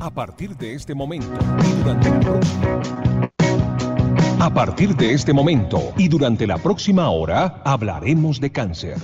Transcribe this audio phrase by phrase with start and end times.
[0.00, 1.28] A partir de este momento
[1.60, 2.40] y durante la
[4.38, 8.96] A partir de este momento y durante la próxima hora hablaremos de cáncer.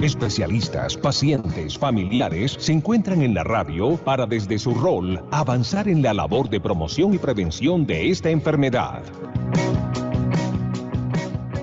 [0.00, 6.12] Especialistas, pacientes, familiares se encuentran en la radio para desde su rol avanzar en la
[6.12, 9.04] labor de promoción y prevención de esta enfermedad.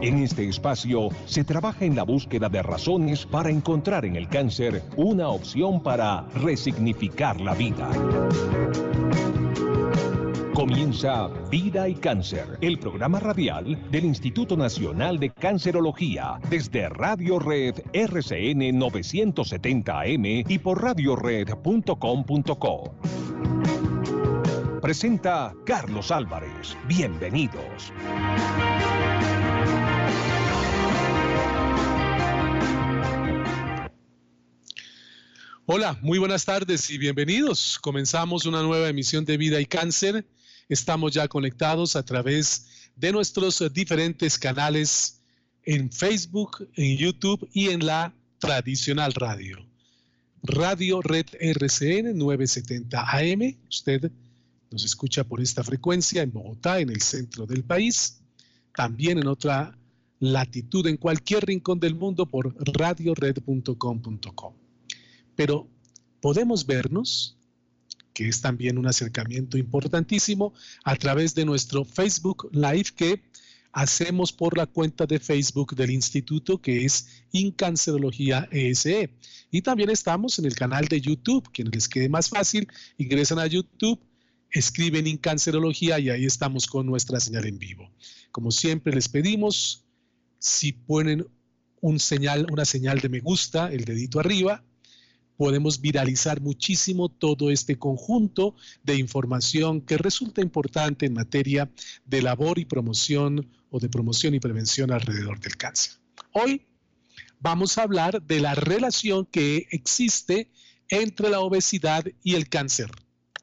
[0.02, 4.82] En este espacio se trabaja en la búsqueda de razones para encontrar en el cáncer
[4.96, 7.90] una opción para resignificar la vida.
[10.54, 17.82] Comienza Vida y Cáncer, el programa radial del Instituto Nacional de Cancerología, desde Radio Red
[17.92, 22.94] RCN 970 AM y por radiored.com.co.
[24.82, 26.78] Presenta Carlos Álvarez.
[26.88, 27.92] Bienvenidos.
[35.72, 37.78] Hola, muy buenas tardes y bienvenidos.
[37.80, 40.26] Comenzamos una nueva emisión de Vida y Cáncer.
[40.68, 45.22] Estamos ya conectados a través de nuestros diferentes canales
[45.62, 49.64] en Facebook, en YouTube y en la tradicional radio.
[50.42, 53.56] Radio Red RCN 970 AM.
[53.70, 54.12] Usted
[54.72, 58.22] nos escucha por esta frecuencia en Bogotá, en el centro del país.
[58.76, 59.78] También en otra
[60.20, 64.59] latitud, en cualquier rincón del mundo por radiored.com.com
[65.40, 65.70] pero
[66.20, 67.38] podemos vernos,
[68.14, 73.24] que es también un acercamiento importantísimo, a través de nuestro Facebook Live que
[73.72, 79.12] hacemos por la cuenta de Facebook del instituto que es Incancerología ESE.
[79.50, 82.68] Y también estamos en el canal de YouTube, quienes les quede más fácil,
[82.98, 83.98] ingresan a YouTube,
[84.52, 87.90] escriben Incancerología y ahí estamos con nuestra señal en vivo.
[88.34, 89.86] Como siempre les pedimos,
[90.38, 91.26] si ponen
[91.80, 91.98] una
[92.66, 94.66] señal de me gusta, el dedito arriba,
[95.40, 101.72] podemos viralizar muchísimo todo este conjunto de información que resulta importante en materia
[102.04, 105.94] de labor y promoción o de promoción y prevención alrededor del cáncer.
[106.34, 106.68] Hoy
[107.40, 110.52] vamos a hablar de la relación que existe
[110.90, 112.92] entre la obesidad y el cáncer.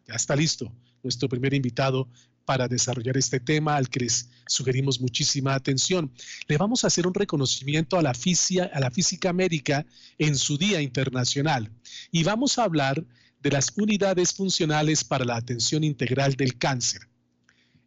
[0.07, 0.71] Ya está listo
[1.03, 2.11] nuestro primer invitado
[2.47, 6.11] para desarrollar este tema al que les sugerimos muchísima atención.
[6.47, 9.85] Le vamos a hacer un reconocimiento a la, física, a la física médica
[10.19, 11.71] en su Día Internacional
[12.11, 13.05] y vamos a hablar
[13.43, 17.03] de las unidades funcionales para la atención integral del cáncer.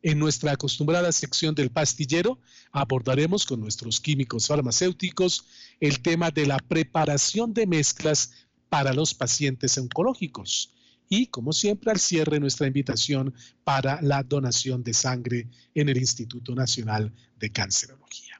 [0.02, 2.40] En nuestra acostumbrada sección del pastillero
[2.72, 5.46] abordaremos con nuestros químicos farmacéuticos
[5.80, 8.32] el tema de la preparación de mezclas
[8.70, 10.74] para los pacientes oncológicos
[11.10, 13.34] y, como siempre, al cierre nuestra invitación
[13.64, 18.40] para la donación de sangre en el Instituto Nacional de Cancerología.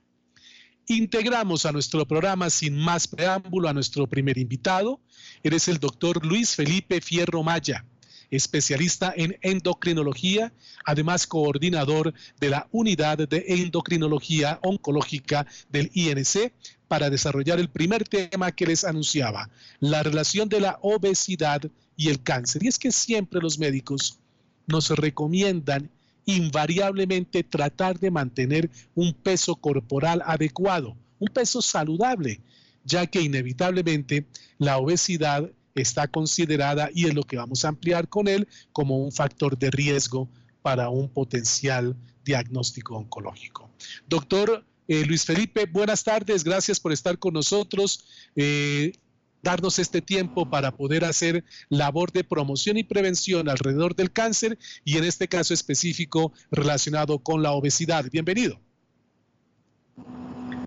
[0.88, 5.02] Integramos a nuestro programa sin más preámbulo a nuestro primer invitado.
[5.44, 7.86] Eres el doctor Luis Felipe Fierro Maya,
[8.32, 10.54] especialista en endocrinología,
[10.86, 16.54] además coordinador de la unidad de endocrinología oncológica del INC,
[16.88, 21.62] para desarrollar el primer tema que les anunciaba, la relación de la obesidad
[22.00, 22.64] y el cáncer.
[22.64, 24.20] Y es que siempre los médicos
[24.68, 25.92] nos recomiendan
[26.24, 32.40] invariablemente tratar de mantener un peso corporal adecuado, un peso saludable,
[32.86, 34.26] ya que inevitablemente
[34.60, 39.12] la obesidad está considerada, y es lo que vamos a ampliar con él, como un
[39.12, 40.30] factor de riesgo
[40.62, 43.70] para un potencial diagnóstico oncológico.
[44.08, 48.06] Doctor eh, Luis Felipe, buenas tardes, gracias por estar con nosotros.
[48.38, 48.94] Eh,
[49.42, 54.98] darnos este tiempo para poder hacer labor de promoción y prevención alrededor del cáncer y
[54.98, 58.06] en este caso específico relacionado con la obesidad.
[58.12, 58.60] Bienvenido.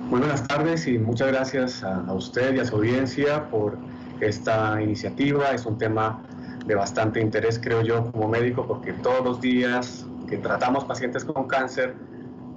[0.08, 3.78] Muy buenas tardes y muchas gracias a, usted y a su audiencia por
[4.20, 5.52] esta iniciativa.
[5.52, 6.22] Es un tema
[6.66, 11.46] de bastante interés, creo yo, como médico, porque todos los días que tratamos pacientes con
[11.48, 11.94] cáncer,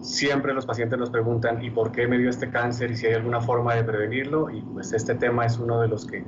[0.01, 2.91] siempre los pacientes nos preguntan, ¿y por qué me dio este cáncer?
[2.91, 4.49] Y si hay alguna forma de prevenirlo.
[4.49, 6.23] Y pues este tema es uno de los que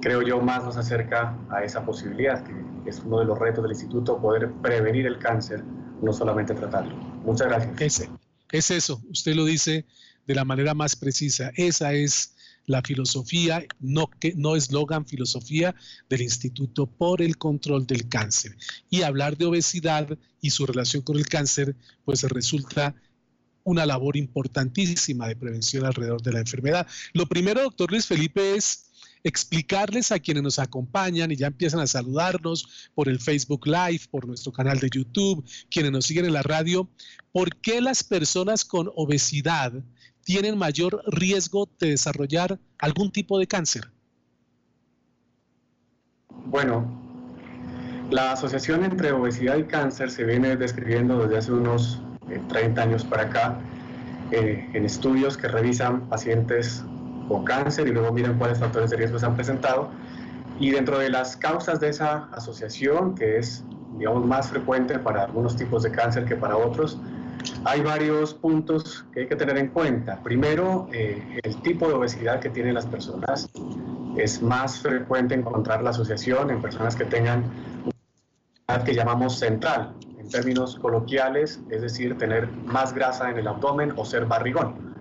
[0.00, 2.54] creo yo más nos acerca a esa posibilidad, que
[2.88, 5.62] es uno de los retos del instituto, poder prevenir el cáncer,
[6.02, 6.94] no solamente tratarlo.
[7.24, 8.08] Muchas gracias.
[8.50, 9.84] Es, eso, usted lo dice
[10.26, 11.50] de la manera más precisa.
[11.56, 12.34] Esa es
[12.66, 15.74] la filosofía, no que no eslogan filosofía
[16.08, 18.56] del Instituto por el Control del Cáncer.
[18.90, 22.94] Y hablar de obesidad y su relación con el cáncer, pues resulta
[23.68, 26.86] una labor importantísima de prevención alrededor de la enfermedad.
[27.12, 28.86] Lo primero, doctor Luis Felipe, es
[29.22, 34.26] explicarles a quienes nos acompañan y ya empiezan a saludarnos por el Facebook Live, por
[34.26, 36.88] nuestro canal de YouTube, quienes nos siguen en la radio,
[37.30, 39.72] por qué las personas con obesidad
[40.24, 43.90] tienen mayor riesgo de desarrollar algún tipo de cáncer.
[46.46, 47.06] Bueno,
[48.10, 52.00] La asociación entre obesidad y cáncer se viene describiendo desde hace unos
[52.48, 53.58] 30 eh, años para acá
[54.30, 56.84] eh, en estudios que revisan pacientes
[57.28, 59.90] con cáncer y luego miran cuáles factores de riesgo se han presentado.
[60.60, 63.64] Y dentro de las causas de esa asociación, que es
[63.96, 66.98] digamos, más frecuente para algunos tipos de cáncer que para otros,
[67.64, 70.22] hay varios puntos que hay que tener en cuenta.
[70.22, 73.50] Primero, eh, el tipo de obesidad que tienen las personas.
[74.16, 77.44] Es más frecuente encontrar la asociación en personas que tengan
[78.68, 79.94] una que llamamos central,
[80.28, 84.94] términos coloquiales, es decir, tener más grasa en el abdomen o ser barrigón.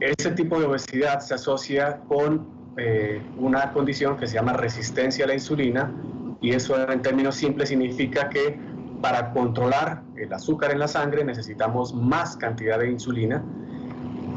[0.00, 2.46] Ese tipo de obesidad se asocia con
[2.76, 5.92] eh, una condición que se llama resistencia a la insulina
[6.40, 8.58] y eso en términos simples significa que
[9.00, 13.42] para controlar el azúcar en la sangre necesitamos más cantidad de insulina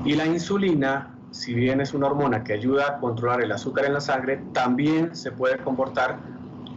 [0.08, 3.94] y la insulina, si bien es una hormona que ayuda a controlar el azúcar en
[3.94, 6.18] la sangre, también se puede comportar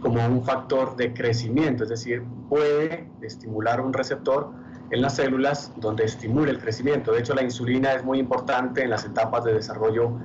[0.01, 4.51] como un factor de crecimiento, es decir, puede estimular un receptor
[4.89, 7.13] en las células donde estimula el crecimiento.
[7.13, 10.19] De hecho, la insulina es muy importante en las etapas de desarrollo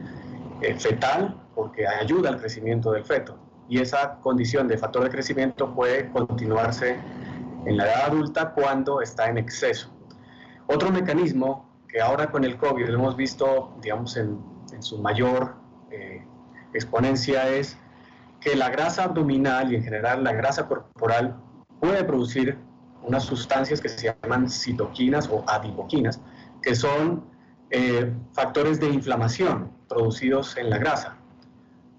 [0.63, 3.39] eh, fetal porque ayuda al crecimiento del feto.
[3.69, 6.97] Y esa condición de factor de crecimiento puede continuarse
[7.67, 9.93] en la edad adulta cuando está en exceso.
[10.67, 14.39] Otro mecanismo que ahora con el COVID lo hemos visto, digamos, en,
[14.81, 15.55] su mayor
[15.91, 16.23] eh,
[16.75, 17.79] exponencia es
[18.47, 21.37] que la grasa abdominal y en general la grasa corporal
[21.81, 22.57] puede producir
[23.03, 26.21] unas sustancias que se llaman citoquinas o adipoquinas,
[26.63, 27.25] que son
[27.71, 31.17] eh, factores de inflamación producidos en la grasa.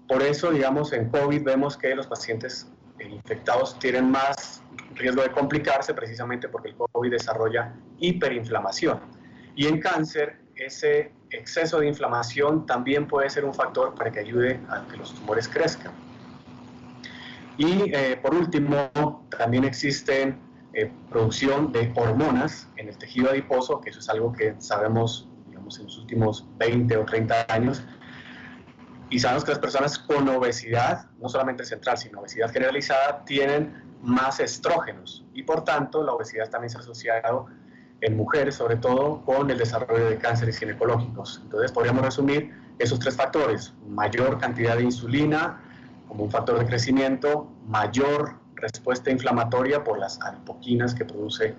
[0.08, 2.66] Por eso, digamos, en COVID vemos que los pacientes
[2.98, 4.62] infectados tienen más
[4.94, 9.00] riesgo de complicarse precisamente porque el COVID desarrolla hiperinflamación.
[9.54, 14.58] Y en cáncer, ese exceso de inflamación también puede ser un factor para que ayude
[14.70, 16.07] a que los tumores crezcan.
[17.58, 20.38] Y eh, por último, también existen
[20.72, 25.76] eh, producción de hormonas en el tejido adiposo, que eso es algo que sabemos, digamos,
[25.80, 27.82] en los últimos 20 o 30 años.
[29.10, 34.38] Y sabemos que las personas con obesidad, no solamente central, sino obesidad generalizada, tienen más
[34.38, 35.26] estrógenos.
[35.34, 37.46] Y por tanto, la obesidad también se ha asociado
[38.00, 41.40] en mujeres, sobre todo, con el desarrollo de cánceres ginecológicos.
[41.42, 43.74] Entonces, podríamos resumir esos tres factores.
[43.88, 45.60] Mayor cantidad de insulina,
[46.08, 51.54] como un factor de crecimiento, mayor respuesta inflamatoria por las adipoquinas que produce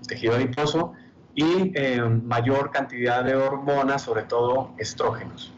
[0.00, 0.92] el tejido adiposo
[1.34, 5.52] y eh, mayor cantidad de hormonas, sobre todo estrógenos.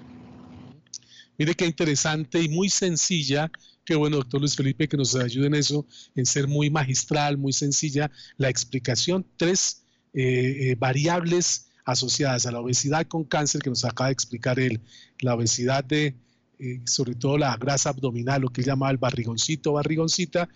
[1.37, 3.51] Mire qué interesante y muy sencilla.
[3.85, 7.53] Qué bueno, doctor Luis Felipe, que nos ayude en eso, en ser muy magistral, muy
[7.53, 9.27] sencilla la explicación.
[9.37, 14.59] Tres eh, eh, variables asociadas a la obesidad con cáncer que nos acaba de explicar
[14.61, 14.81] él.
[15.19, 16.15] La obesidad de,
[16.59, 20.49] eh, sobre todo la grasa abdominal, lo que él llama el barrigoncito, barrigoncita,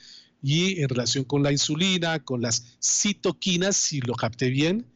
[0.43, 4.87] y en relación con la insulina, con las citoquinas, si lo capté bien,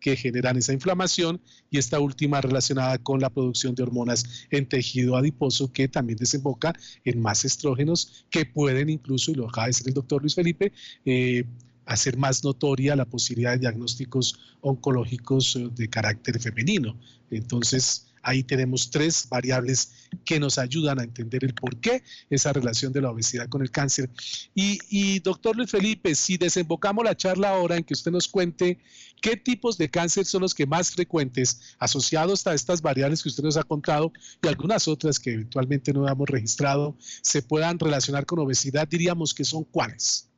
[0.00, 1.40] que generan esa inflamación
[1.70, 6.72] y esta última relacionada con la producción de hormonas en tejido adiposo que también desemboca
[7.04, 10.72] en más estrógenos que pueden incluso, y lo acaba de decir el doctor Luis Felipe,
[11.04, 11.44] eh,
[11.84, 16.98] hacer más notoria la posibilidad de diagnósticos oncológicos eh, de carácter femenino.
[17.30, 22.92] Entonces, Ahí tenemos tres variables que nos ayudan a entender el por qué esa relación
[22.92, 24.10] de la obesidad con el cáncer.
[24.54, 28.78] Y, doctor Luis Felipe, si desembocamos la charla ahora en que usted nos cuente
[29.22, 33.44] qué tipos de cáncer son los que más frecuentes asociados a estas variables que usted
[33.44, 38.38] nos ha contado y algunas otras que eventualmente no hemos registrado se puedan relacionar con
[38.40, 40.30] obesidad, diríamos que son cuáles.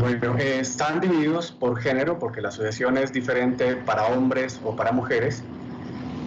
[0.00, 4.92] Bueno, eh, están divididos por género porque la asociación es diferente para hombres o para
[4.92, 5.42] mujeres.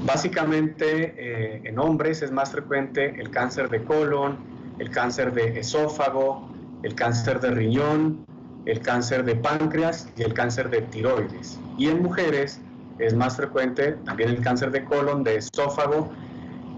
[0.05, 4.39] Básicamente eh, en hombres es más frecuente el cáncer de colon,
[4.79, 6.49] el cáncer de esófago,
[6.83, 8.25] el cáncer de riñón,
[8.65, 11.57] el cáncer de páncreas y el cáncer de tiroides.
[11.77, 12.59] Y en mujeres
[12.99, 16.11] es más frecuente también el cáncer de colon, de esófago,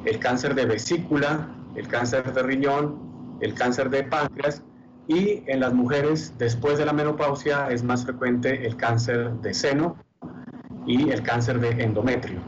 [0.06, 4.62] el cáncer de vesícula, el cáncer de riñón, el cáncer de páncreas
[5.08, 9.98] y en las mujeres después de la menopausia es más frecuente el cáncer de seno
[10.88, 12.42] y el cáncer de endometrio.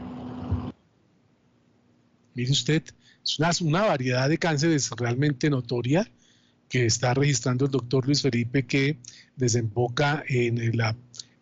[2.34, 2.82] Mire usted,
[3.24, 6.10] es una, una variedad de cánceres realmente notoria
[6.68, 8.98] que está registrando el doctor Luis Felipe que
[9.36, 10.96] desemboca en la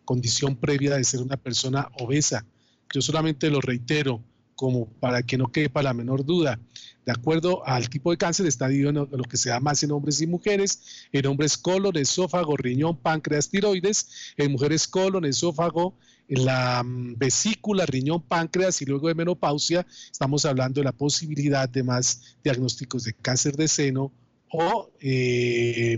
[0.05, 2.45] condición previa de ser una persona obesa.
[2.93, 4.21] Yo solamente lo reitero
[4.55, 6.59] como para que no quepa la menor duda.
[7.05, 9.91] De acuerdo al tipo de cáncer, está dividido en lo que se da más en
[9.91, 11.07] hombres y mujeres.
[11.11, 14.33] En hombres, colon, esófago, riñón, páncreas, tiroides.
[14.37, 15.95] En mujeres, colon, esófago,
[16.27, 21.83] la mm, vesícula, riñón, páncreas y luego de menopausia, estamos hablando de la posibilidad de
[21.83, 24.11] más diagnósticos de cáncer de seno
[24.51, 25.97] o, eh,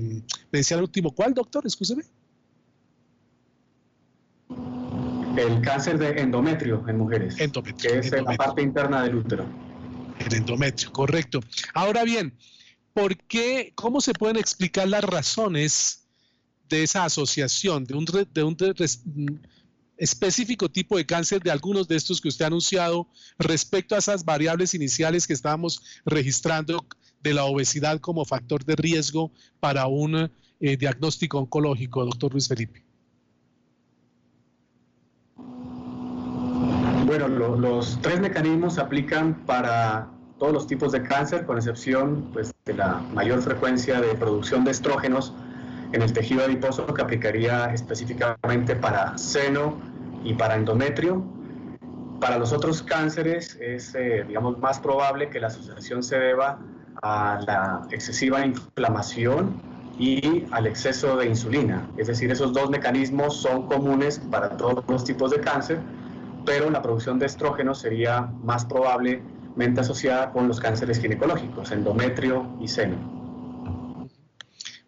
[0.52, 1.66] me decía el último, ¿cuál, doctor?
[1.66, 2.04] Escúcheme.
[5.38, 7.40] El cáncer de endometrio en mujeres.
[7.40, 7.92] Endometrio.
[7.92, 9.46] Que es la parte interna del útero.
[10.26, 11.40] El endometrio, correcto.
[11.74, 12.34] Ahora bien,
[12.94, 16.08] ¿por qué, cómo se pueden explicar las razones
[16.70, 18.58] de esa asociación, de un, de un
[19.98, 23.08] específico tipo de cáncer de algunos de estos que usted ha anunciado
[23.40, 26.86] respecto a esas variables iniciales que estábamos registrando
[27.22, 32.87] de la obesidad como factor de riesgo para un eh, diagnóstico oncológico, doctor Luis Felipe?
[37.08, 42.74] Bueno, los tres mecanismos aplican para todos los tipos de cáncer, con excepción pues, de
[42.74, 45.34] la mayor frecuencia de producción de estrógenos
[45.94, 49.78] en el tejido adiposo que aplicaría específicamente para seno
[50.26, 51.24] y para endometrio.
[52.20, 56.60] Para los otros cánceres es, eh, digamos, más probable que la asociación se deba
[57.04, 59.54] a la excesiva inflamación
[59.98, 61.88] y al exceso de insulina.
[61.96, 65.80] Es decir, esos dos mecanismos son comunes para todos los tipos de cáncer,
[66.48, 72.70] pero la producción de estrógeno sería más probablemente asociada con los cánceres ginecológicos, endometrio y
[72.70, 73.18] seno.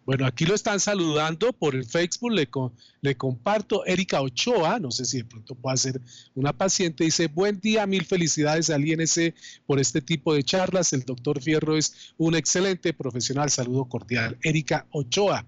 [0.06, 3.84] Bueno, aquí lo están saludando por el Facebook, le, comparto.
[3.84, 6.00] Erika Ochoa, no sé si de pronto puede ser
[6.34, 9.34] una paciente, dice, buen día, mil felicidades al INC
[9.66, 10.94] por este tipo de charlas.
[10.94, 13.50] El doctor Fierro es un excelente profesional.
[13.50, 14.38] Saludo cordial.
[14.42, 15.44] Erika Ochoa.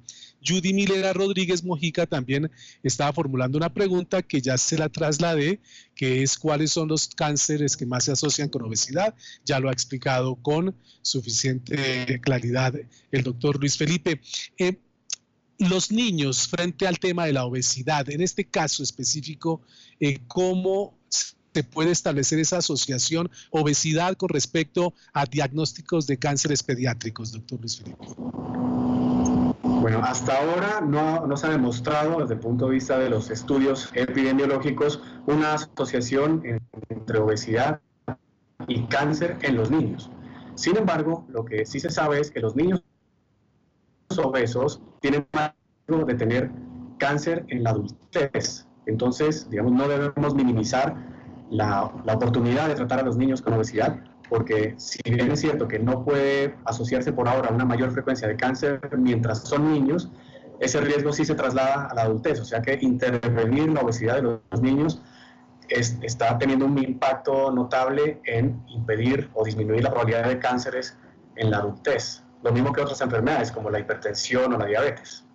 [0.47, 2.51] Judy Milera Rodríguez Mojica también
[2.83, 5.61] estaba formulando una pregunta que ya se la trasladé,
[5.95, 9.15] que es cuáles son los cánceres que más se asocian con obesidad.
[9.45, 12.75] Ya lo ha explicado con suficiente claridad
[13.11, 14.21] el doctor Luis Felipe.
[14.59, 14.79] Eh,
[15.59, 19.63] los niños frente al tema de la obesidad, en este caso específico,
[20.01, 27.33] eh, ¿cómo se puede establecer esa asociación obesidad con respecto a diagnósticos de cánceres pediátricos,
[27.33, 28.07] doctor Luis Felipe?
[29.83, 33.91] Bueno, hasta ahora no, se ha demostrado desde el punto de vista de los estudios
[33.95, 36.41] epidemiológicos una asociación
[36.89, 37.81] entre obesidad
[38.69, 40.09] y cáncer en los niños.
[40.55, 42.81] Sin embargo, lo que sí se sabe es que los niños
[44.25, 45.53] obesos tienen más
[45.89, 46.53] riesgo de tener
[46.99, 48.69] cáncer en la adultez.
[48.87, 50.95] Entonces, digamos, no debemos minimizar
[51.51, 53.99] la, la oportunidad de tratar a los niños con obesidad,
[54.33, 58.27] porque si bien es cierto que no puede asociarse por ahora a una mayor frecuencia
[58.27, 60.09] de cáncer mientras son niños,
[60.59, 64.23] ese riesgo sí se traslada a la adultez, o sea que intervenir la obesidad de
[64.23, 65.03] los niños
[65.69, 70.97] está teniendo un impacto notable en impedir o disminuir la probabilidad de cánceres
[71.37, 75.27] en la adultez, lo mismo que otras enfermedades como la hipertensión o la diabetes.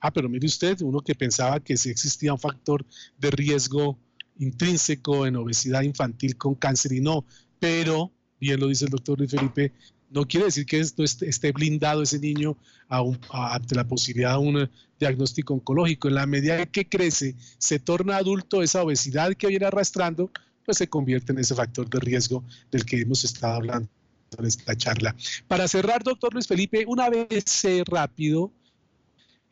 [0.00, 2.86] Ah, pero mire usted, uno que pensaba que sí existía un factor
[3.18, 3.98] de riesgo
[4.40, 7.26] intrínseco en obesidad infantil con cáncer y no,
[7.60, 9.72] pero, bien lo dice el doctor Luis Felipe,
[10.10, 12.56] no quiere decir que esto esté blindado ese niño
[12.88, 16.08] ante la posibilidad de un diagnóstico oncológico.
[16.08, 20.32] En la medida que crece, se torna adulto, esa obesidad que viene arrastrando,
[20.64, 23.88] pues se convierte en ese factor de riesgo del que hemos estado hablando
[24.36, 25.14] en esta charla.
[25.46, 28.52] Para cerrar, doctor Luis Felipe, una vez rápido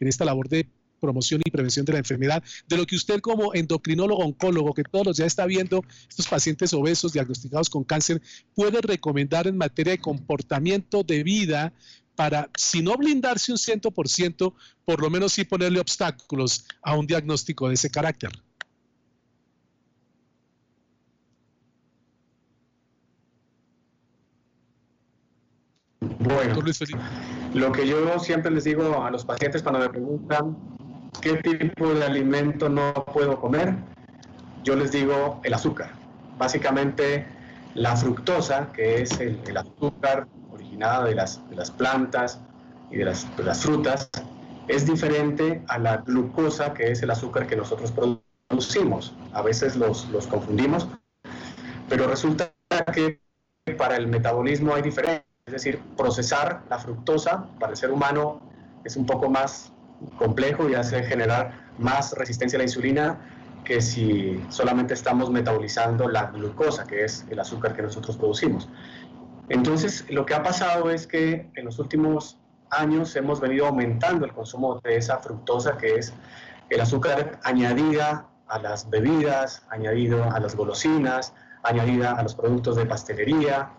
[0.00, 0.69] en esta labor de
[1.00, 5.07] promoción y prevención de la enfermedad, de lo que usted como endocrinólogo oncólogo, que todos
[5.07, 8.21] los días está viendo estos pacientes obesos diagnosticados con cáncer,
[8.55, 11.73] puede recomendar en materia de comportamiento de vida
[12.19, 14.52] para, si no blindarse un 100%,
[14.85, 18.31] por lo menos sí ponerle obstáculos a un diagnóstico de ese carácter?
[26.00, 26.61] Bueno,
[27.55, 30.57] lo que yo siempre les digo a los pacientes cuando me preguntan
[31.21, 33.75] ¿Qué tipo de alimento no puedo comer?
[34.63, 35.91] Yo les digo el azúcar.
[36.39, 37.27] Básicamente
[37.75, 42.41] la fructosa, que es el, azúcar originado de las, las, plantas
[42.91, 43.27] y de las,
[43.61, 44.11] frutas,
[44.69, 49.13] es diferente a la glucosa, que es el azúcar que nosotros producimos.
[49.33, 50.87] A veces los, los confundimos,
[51.89, 52.53] pero resulta
[52.95, 53.21] que
[53.77, 55.25] para el metabolismo hay diferencia.
[55.47, 58.41] Es decir, procesar la fructosa para el ser humano
[58.85, 59.73] es un poco más
[60.17, 63.19] complejo y hace generar más resistencia a la insulina
[63.64, 68.69] que si solamente estamos metabolizando la glucosa, que es el azúcar que nosotros producimos.
[69.49, 72.38] Entonces, lo que ha pasado es que en los últimos
[72.71, 76.12] años hemos venido aumentando el consumo de esa fructosa, que es
[76.71, 82.87] el azúcar añadida a las bebidas, añadido a las golosinas, añadida a los productos de
[82.87, 83.71] pastelería.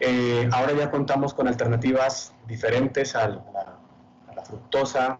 [0.00, 3.53] Eh, ahora ya contamos con alternativas diferentes a la, a la
[4.54, 5.18] fructosa,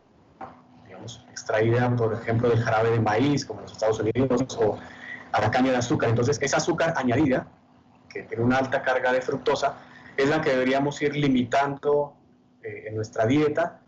[0.87, 4.79] digamos, extraída, por ejemplo, del jarabe de maíz, como en los Estados Unidos, o
[5.33, 6.09] a la caña de azúcar.
[6.09, 7.47] Entonces, esa azúcar añadida,
[8.09, 9.75] que tiene una alta carga de fructosa,
[10.17, 12.15] es la que deberíamos ir limitando
[12.63, 13.81] eh, en nuestra dieta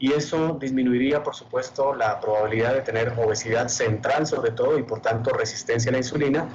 [0.00, 5.00] y eso disminuiría, por supuesto, la probabilidad de tener obesidad central sobre todo y por
[5.00, 6.48] tanto resistencia a la insulina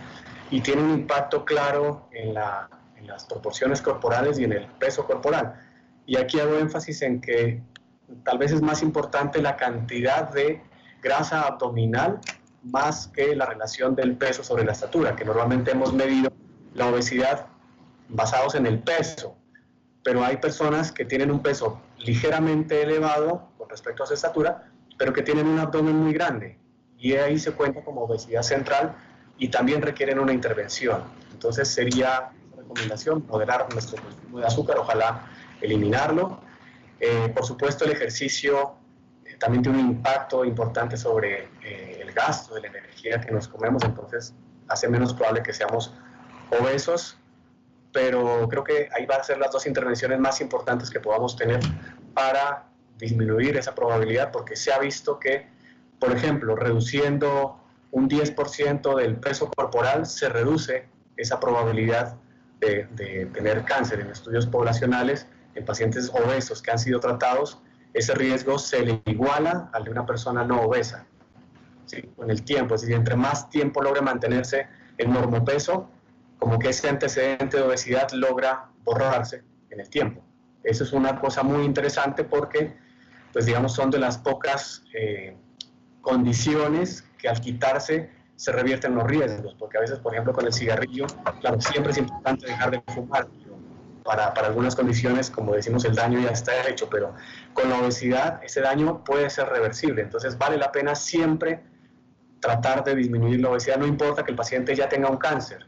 [0.49, 2.35] y tiene un impacto claro en,
[2.97, 5.55] en las proporciones corporales y en el peso corporal.
[6.05, 7.61] Y aquí hago énfasis en que
[8.23, 10.61] tal vez es más importante la cantidad de
[11.01, 12.19] grasa abdominal
[12.63, 16.31] más que la relación del peso sobre la estatura, que normalmente hemos medido
[16.73, 17.47] la obesidad
[18.09, 19.35] basados en el peso,
[20.03, 25.13] pero hay personas que tienen un peso ligeramente elevado con respecto a su estatura, pero
[25.13, 26.57] que tienen un abdomen muy grande
[26.97, 28.95] y ahí se cuenta como obesidad central
[29.37, 31.03] y también requieren una intervención.
[31.33, 35.25] Entonces sería recomendación moderar nuestro consumo de azúcar, ojalá
[35.59, 36.39] eliminarlo.
[37.05, 38.75] Eh, por supuesto el ejercicio
[39.25, 43.49] eh, también tiene un impacto importante sobre eh, el gasto de la energía que nos
[43.49, 44.33] comemos, entonces
[44.69, 45.93] hace menos probable que seamos
[46.57, 47.17] obesos
[47.91, 51.59] pero creo que ahí van a ser las dos intervenciones más importantes que podamos tener
[52.13, 52.67] para
[52.97, 55.47] disminuir esa probabilidad, porque se ha visto que,
[55.99, 57.59] por ejemplo, reduciendo
[57.91, 62.15] un 10% del peso corporal, se reduce esa probabilidad
[62.59, 63.99] de, tener cáncer.
[63.99, 67.59] En estudios poblacionales, en pacientes obesos que han sido tratados,
[67.93, 71.05] ese riesgo se le iguala al de una persona no obesa.
[71.85, 72.01] ¿sí?
[72.15, 74.67] Con el tiempo, es decir, entre más tiempo logre mantenerse
[74.97, 75.89] el normopeso,
[76.39, 80.21] como que ese antecedente de obesidad logra borrarse en el tiempo.
[80.63, 82.75] Eso es una cosa muy interesante porque,
[83.31, 85.35] pues digamos, son de las pocas eh,
[86.01, 90.53] condiciones que al quitarse se revierten los riesgos, porque a veces, por ejemplo, con el
[90.53, 91.05] cigarrillo,
[91.39, 93.27] claro, siempre es importante dejar de fumar,
[94.03, 97.13] para, para, algunas condiciones, como decimos, el daño ya está hecho, pero
[97.53, 101.63] con la obesidad ese daño puede ser reversible, entonces vale la pena siempre
[102.39, 105.65] tratar de disminuir la obesidad, no importa que el paciente ya tenga un cáncer,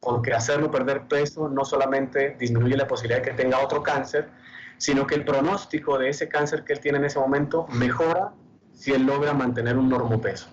[0.00, 4.28] porque hacerlo perder peso no solamente disminuye la posibilidad de que tenga otro cáncer,
[4.76, 8.32] sino que el pronóstico de ese cáncer que él tiene en ese momento mejora
[8.72, 10.48] si él logra mantener un normopeso.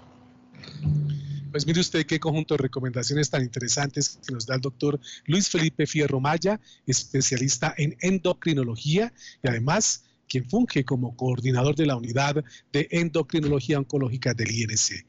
[1.57, 5.49] Pues mire usted qué conjunto de recomendaciones tan interesantes que nos da el doctor Luis
[5.49, 12.45] Felipe Fierro Maya, especialista en endocrinología y además quien funge como coordinador de la unidad
[12.71, 15.03] de endocrinología oncológica del INC.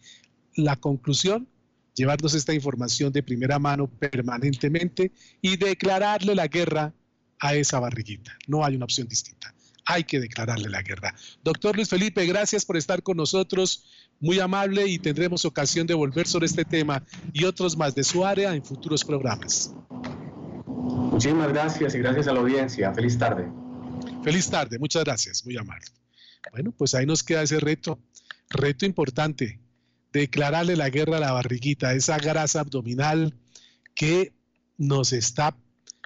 [0.54, 1.46] La conclusión,
[1.94, 6.94] llevarnos esta información de primera mano permanentemente y declararle la guerra
[7.40, 8.38] a esa barriguita.
[8.46, 9.54] No hay una opción distinta.
[9.90, 11.14] Hay que declararle la guerra.
[11.42, 13.86] Doctor Luis Felipe, gracias por estar con nosotros.
[14.20, 18.22] Muy amable y tendremos ocasión de volver sobre este tema y otros más de su
[18.22, 19.74] área en futuros programas.
[20.76, 22.92] Muchísimas gracias y gracias a la audiencia.
[22.92, 23.50] Feliz tarde.
[24.22, 25.86] Feliz tarde, muchas gracias, muy amable.
[26.52, 27.98] Bueno, pues ahí nos queda ese reto,
[28.50, 29.58] reto importante,
[30.12, 33.34] declararle la guerra a la barriguita, esa grasa abdominal
[33.94, 34.34] que
[34.76, 35.56] nos está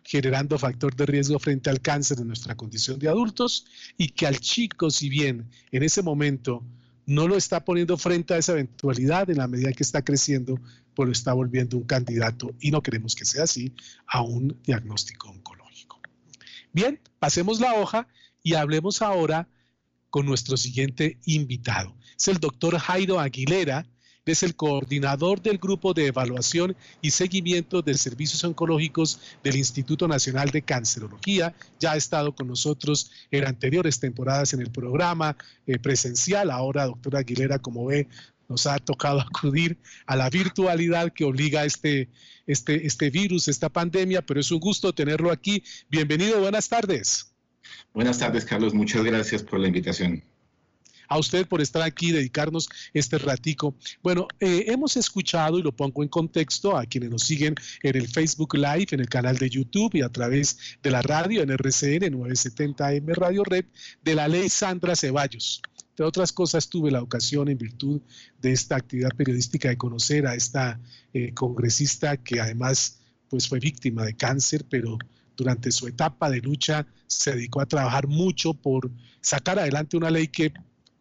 [0.05, 4.41] generando factor de riesgo frente al cáncer en nuestra condición de adultos y que al
[4.41, 6.65] chico, si bien en ese momento
[7.07, 10.59] no lo está poniendo frente a esa eventualidad en la medida que está creciendo,
[10.95, 13.73] pues lo está volviendo un candidato y no queremos que sea así
[14.07, 16.01] a un diagnóstico oncológico.
[16.73, 18.09] Bien, pasemos la hoja
[18.43, 19.49] y hablemos ahora
[20.11, 21.97] con nuestro siguiente invitado.
[22.17, 23.87] Es el doctor Jairo Aguilera,
[24.31, 30.51] es el coordinador del Grupo de Evaluación y Seguimiento de Servicios Oncológicos del Instituto Nacional
[30.51, 31.55] de Cancerología.
[31.81, 36.53] Ya ha estado con nosotros en anteriores temporadas en el programa eh, presencial.
[36.53, 38.07] Ahora, doctora Aguilera, como ve,
[38.49, 42.09] nos ha tocado acudir a la virtualidad que obliga este,
[42.47, 45.65] este, este virus, esta pandemia, pero es un gusto tenerlo aquí.
[45.91, 47.35] Bienvenido, buenas tardes.
[47.93, 48.73] Buenas tardes, Carlos.
[48.73, 50.23] Muchas gracias por la invitación
[51.13, 53.75] a usted por estar aquí y dedicarnos este ratico.
[54.03, 58.09] Bueno, eh, hemos escuchado, y lo pongo en contexto, a quienes nos siguen en el
[58.09, 62.13] Facebook Live, en el canal de YouTube y a través de la radio en RCN
[62.13, 63.67] 970M Radio Red,
[64.03, 65.61] de la ley Sandra Ceballos.
[65.91, 68.01] Entre otras cosas, tuve la ocasión, en virtud
[68.41, 70.81] de esta actividad periodística, de conocer a esta
[71.13, 74.97] eh, congresista que además pues, fue víctima de cáncer, pero
[75.37, 80.29] durante su etapa de lucha se dedicó a trabajar mucho por sacar adelante una ley
[80.29, 80.53] que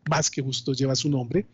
[0.09, 1.47] más que justo lleva su nombre,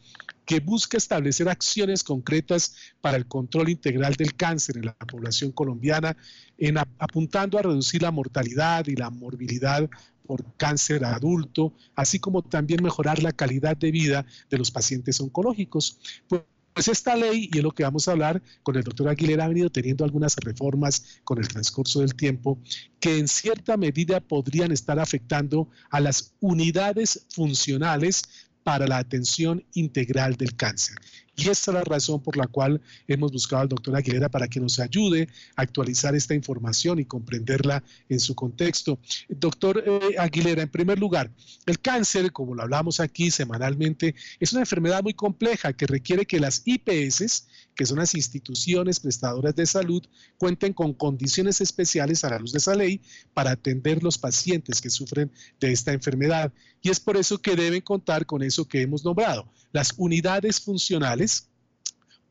[0.46, 6.16] que busca establecer acciones concretas para el control integral del cáncer en la población colombiana,
[6.58, 9.90] en apuntando a reducir la mortalidad y la morbilidad
[10.26, 16.00] por cáncer adulto, así como también mejorar la calidad de vida de los pacientes oncológicos.
[16.28, 16.42] Pues,
[16.78, 19.48] Pues esta ley, y es lo que vamos a hablar con el doctor Aguilera, ha
[19.48, 22.60] venido teniendo algunas reformas con el transcurso del tiempo
[23.00, 28.22] que en cierta medida podrían estar afectando a las unidades funcionales
[28.62, 30.98] para la atención integral del cáncer.
[31.40, 34.60] Y esta es la razón por la cual hemos buscado al doctor Aguilera para que
[34.60, 38.98] nos ayude a actualizar esta información y comprenderla en su contexto.
[39.30, 41.32] Doctor eh, Aguilera, en primer lugar,
[41.68, 46.40] el cáncer, como lo hablamos aquí semanalmente, es una enfermedad muy compleja que requiere que
[46.40, 50.04] las IPS, que son las instituciones prestadoras de salud,
[50.40, 53.00] cuenten con condiciones especiales a la luz de esa ley
[53.36, 56.52] para atender los pacientes que sufren de esta enfermedad.
[56.82, 61.27] Y es por eso que deben contar con eso que hemos nombrado, las unidades funcionales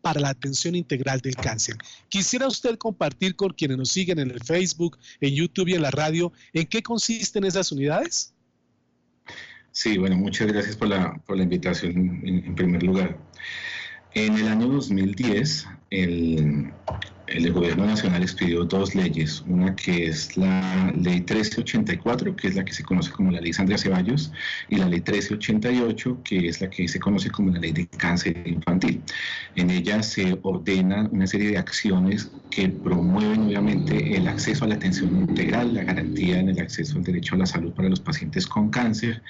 [0.07, 1.75] para la atención integral del cáncer.
[2.09, 5.91] Quisiera usted compartir con quienes nos siguen en el Facebook, en YouTube y en la
[5.91, 8.33] radio, ¿en qué consisten esas unidades?
[9.73, 13.19] Sí, bueno, muchas gracias por la, invitación en primer lugar.
[14.15, 16.73] En el año 2010, el,
[17.29, 22.65] el gobierno nacional expidió dos leyes, una que es la ley 1384, que es la
[22.65, 24.33] que se conoce como la ley Sandra Ceballos,
[24.69, 28.43] y la ley 1388, que es la que se conoce como la ley de cáncer
[28.47, 29.03] infantil.
[29.57, 34.77] En ella se ordena una serie de acciones que promueven obviamente el acceso a la
[34.77, 38.47] atención integral, la garantía en el acceso al derecho a la salud para los pacientes
[38.47, 39.23] con cáncer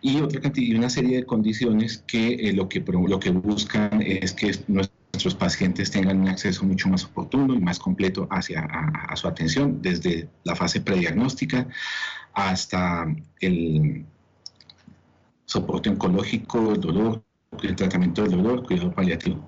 [0.00, 4.32] y otra cantidad, una serie de condiciones que eh, lo que lo que buscan es
[4.32, 9.14] que nuestro nuestros pacientes tengan un acceso mucho más oportuno y más completo hacia a,
[9.14, 11.68] su atención, desde la fase prediagnóstica
[12.32, 13.06] hasta
[13.40, 14.06] el
[15.44, 17.22] soporte oncológico, el dolor,
[17.62, 19.46] el tratamiento del dolor, cuidado paliativo.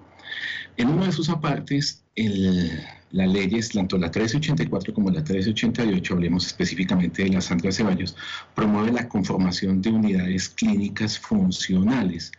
[0.77, 6.47] En uno de sus apartes, el, la leyes, tanto la 1384 como la 1388, hablemos
[6.47, 8.17] específicamente de la Sandra Ceballos,
[8.55, 12.33] promueve la conformación de unidades clínicas funcionales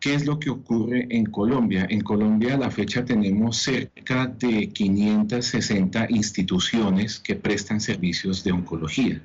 [0.00, 1.86] ¿Qué es lo que ocurre en Colombia?
[1.90, 9.20] En Colombia a la fecha tenemos cerca de 560 instituciones que prestan servicios de oncología,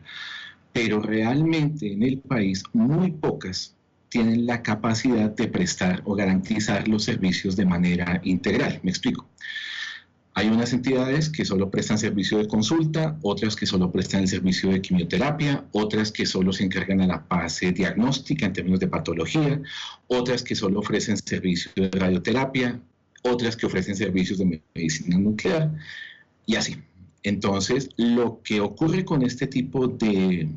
[0.73, 3.73] pero realmente en el país muy pocas
[4.09, 8.81] tienen la capacidad de prestar o garantizar los servicios de manera integral.
[8.83, 9.25] Me explico.
[10.37, 14.69] Hay unas entidades que solo prestan servicio de consulta, otras que solo prestan el servicio
[14.69, 19.61] de quimioterapia, otras que solo se encargan a la fase diagnóstica en términos de patología,
[20.07, 22.81] otras que solo ofrecen servicio de radioterapia,
[23.23, 25.73] otras que ofrecen servicios de medicina nuclear
[26.45, 26.83] y así.
[27.23, 30.49] Entonces, lo que ocurre con este tipo de,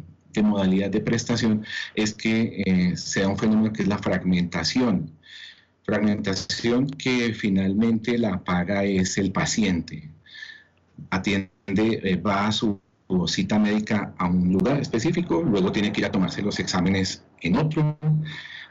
[0.43, 1.65] modalidad de prestación
[1.95, 5.18] es que eh, se da un fenómeno que es la fragmentación
[5.89, 10.11] fragmentación que finalmente la paga es el paciente.
[11.09, 12.79] Atiende, eh, va a su
[13.27, 17.57] cita médica a un lugar específico, luego tiene que ir a tomarse los exámenes en
[17.57, 17.99] otro,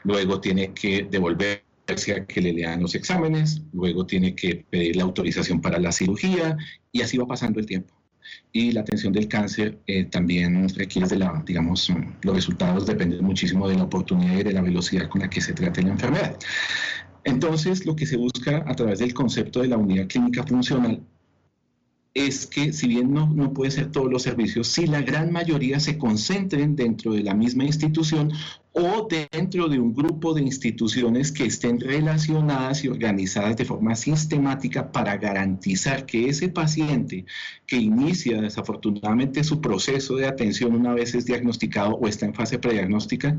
[0.04, 5.02] luego tiene que devolverse a que le lean los exámenes, luego tiene que pedir la
[5.02, 6.56] autorización para la cirugía
[6.92, 7.94] y así va pasando el tiempo.
[8.52, 11.90] Y la atención del cáncer eh, también requiere de la, digamos,
[12.22, 15.52] los resultados dependen muchísimo de la oportunidad y de la velocidad con la que se
[15.52, 16.36] trate la enfermedad.
[17.28, 21.02] Entonces, lo que se busca a través del concepto de la unidad clínica funcional
[22.14, 25.78] es que si bien no, no puede ser todos los servicios, si la gran mayoría
[25.78, 28.32] se concentren dentro de la misma institución
[28.72, 34.90] o dentro de un grupo de instituciones que estén relacionadas y organizadas de forma sistemática
[34.90, 37.26] para garantizar que ese paciente
[37.66, 42.58] que inicia desafortunadamente su proceso de atención una vez es diagnosticado o está en fase
[42.58, 43.38] prediagnóstica,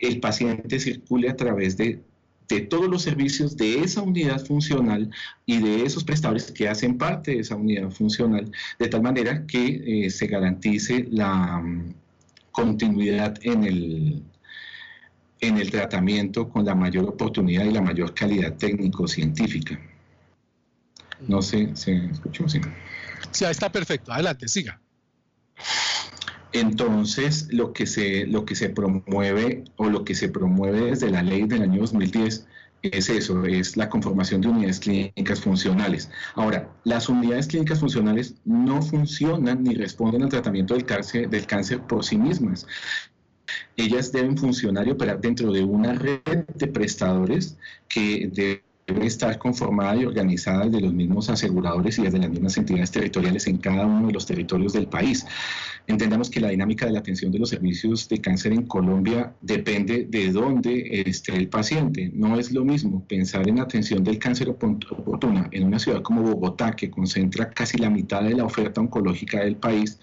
[0.00, 2.02] el paciente circule a través de
[2.48, 5.10] de todos los servicios de esa unidad funcional
[5.44, 10.06] y de esos prestadores que hacen parte de esa unidad funcional, de tal manera que
[10.06, 11.94] eh, se garantice la mm,
[12.50, 14.22] continuidad en el,
[15.40, 19.78] en el tratamiento con la mayor oportunidad y la mayor calidad técnico-científica.
[21.26, 22.48] No sé, ¿se escuchó?
[22.48, 22.60] Sí.
[23.30, 24.12] sí, está perfecto.
[24.12, 24.80] Adelante, siga.
[26.52, 31.22] Entonces, lo que, se, lo que se promueve o lo que se promueve desde la
[31.22, 32.46] ley del año 2010
[32.82, 36.10] es eso, es la conformación de unidades clínicas funcionales.
[36.34, 41.80] Ahora, las unidades clínicas funcionales no funcionan ni responden al tratamiento del cáncer, del cáncer
[41.82, 42.66] por sí mismas.
[43.76, 46.20] Ellas deben funcionar y operar dentro de una red
[46.54, 47.56] de prestadores
[47.88, 48.30] que
[48.88, 53.46] debe estar conformada y organizada de los mismos aseguradores y desde las mismas entidades territoriales
[53.46, 55.26] en cada uno de los territorios del país.
[55.86, 60.06] Entendamos que la dinámica de la atención de los servicios de cáncer en Colombia depende
[60.08, 62.10] de dónde esté el paciente.
[62.14, 66.72] No es lo mismo pensar en atención del cáncer oportuna en una ciudad como Bogotá,
[66.72, 69.98] que concentra casi la mitad de la oferta oncológica del país,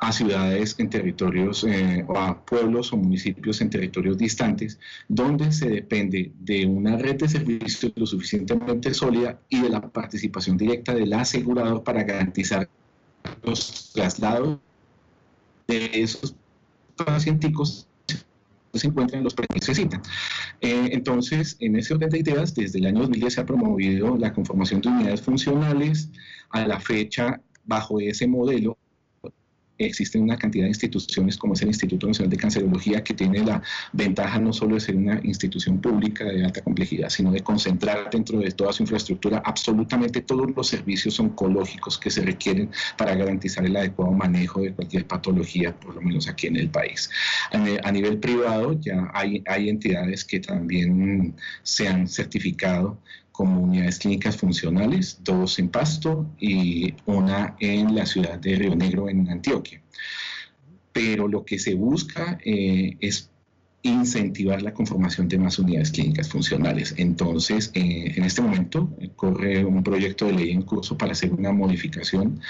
[0.00, 5.68] a ciudades en territorios eh, o a pueblos o municipios en territorios distantes, donde se
[5.68, 11.12] depende de una red de servicios lo suficientemente sólida y de la participación directa del
[11.12, 12.68] asegurador para garantizar
[13.42, 14.58] los traslados
[15.68, 16.34] de esos
[16.96, 17.86] pacienticos
[18.72, 20.00] se encuentran los que necesitan.
[20.60, 24.32] Eh, entonces, en ese orden de ideas, desde el año 2010 se ha promovido la
[24.32, 26.08] conformación de unidades funcionales.
[26.50, 28.78] A la fecha, bajo ese modelo,
[29.86, 33.62] existen una cantidad de instituciones como es el Instituto Nacional de Cancerología que tiene la
[33.92, 38.38] ventaja no solo de ser una institución pública de alta complejidad, sino de concentrar dentro
[38.38, 43.76] de toda su infraestructura absolutamente todos los servicios oncológicos que se requieren para garantizar el
[43.76, 47.10] adecuado manejo de cualquier patología, por lo menos aquí en el país.
[47.82, 52.98] A nivel privado ya hay, hay entidades que también se han certificado
[53.40, 59.08] como unidades clínicas funcionales, dos en Pasto y una en la ciudad de Río Negro,
[59.08, 59.80] en Antioquia.
[60.92, 63.29] Pero lo que se busca eh, es
[63.82, 66.94] incentivar la conformación de más unidades clínicas funcionales.
[66.98, 71.32] Entonces, eh, en este momento eh, corre un proyecto de ley en curso para hacer
[71.32, 72.40] una modificación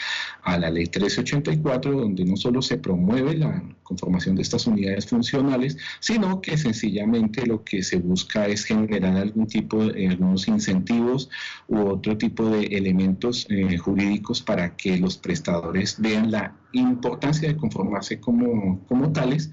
[0.42, 5.76] a la ley 1384, donde no solo se promueve la conformación de estas unidades funcionales,
[6.00, 11.30] sino que sencillamente lo que se busca es generar algún tipo de algunos incentivos
[11.68, 17.56] u otro tipo de elementos eh, jurídicos para que los prestadores vean la importancia de
[17.56, 19.50] conformarse como, como tales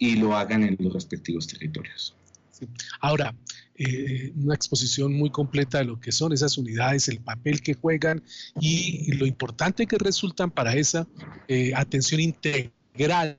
[0.00, 2.16] y lo hagan en los respectivos territorios.
[3.00, 3.34] Ahora,
[3.76, 8.22] eh, una exposición muy completa de lo que son esas unidades, el papel que juegan
[8.60, 11.06] y, lo importante que resultan para esa
[11.48, 13.38] eh, atención integral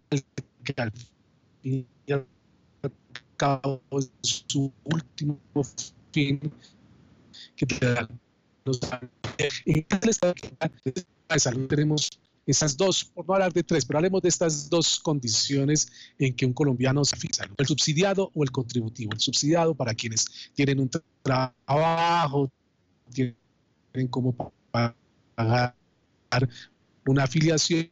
[0.63, 0.91] que al
[1.61, 2.25] fin y al
[3.37, 5.39] cabo es su último
[6.11, 6.39] fin
[7.55, 8.07] que te da
[11.37, 12.09] salud tenemos
[12.45, 16.45] esas dos, por no hablar de tres, pero hablemos de estas dos condiciones en que
[16.45, 19.13] un colombiano se fija, el subsidiado o el contributivo.
[19.13, 20.89] El subsidiado para quienes tienen un
[21.21, 22.51] trabajo,
[23.13, 23.35] tienen
[24.09, 25.75] como pagar
[27.05, 27.91] una afiliación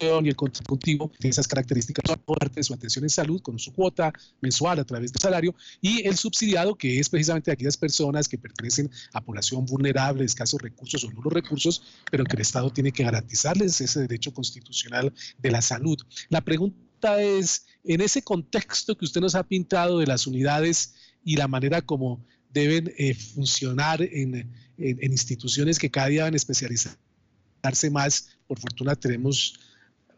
[0.00, 2.16] y el contributivo tiene esas características
[2.54, 6.16] de su atención en salud con su cuota mensual a través del salario y el
[6.16, 11.10] subsidiado que es precisamente de aquellas personas que pertenecen a población vulnerable, escasos recursos o
[11.10, 11.82] nulos recursos,
[12.12, 15.98] pero que el Estado tiene que garantizarles ese derecho constitucional de la salud.
[16.28, 21.36] La pregunta es, en ese contexto que usted nos ha pintado de las unidades y
[21.36, 26.98] la manera como deben eh, funcionar en, en instituciones que cada día van a especializarse
[27.90, 29.58] más, por fortuna tenemos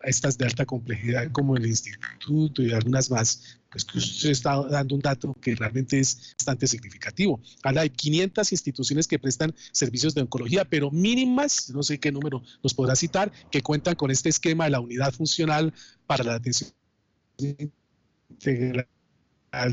[0.03, 4.95] estas de alta complejidad como el instituto y algunas más, pues que usted está dando
[4.95, 7.41] un dato que realmente es bastante significativo.
[7.63, 12.43] Habla de 500 instituciones que prestan servicios de oncología, pero mínimas, no sé qué número
[12.63, 15.73] nos podrá citar, que cuentan con este esquema de la unidad funcional
[16.07, 16.73] para la atención
[18.31, 18.87] integral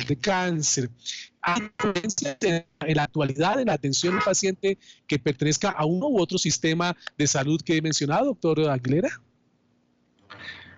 [0.07, 0.89] de cáncer.
[1.41, 6.19] ¿Hay influencia en la actualidad en la atención al paciente que pertenezca a uno u
[6.19, 9.21] otro sistema de salud que he mencionado, doctor Aguilera?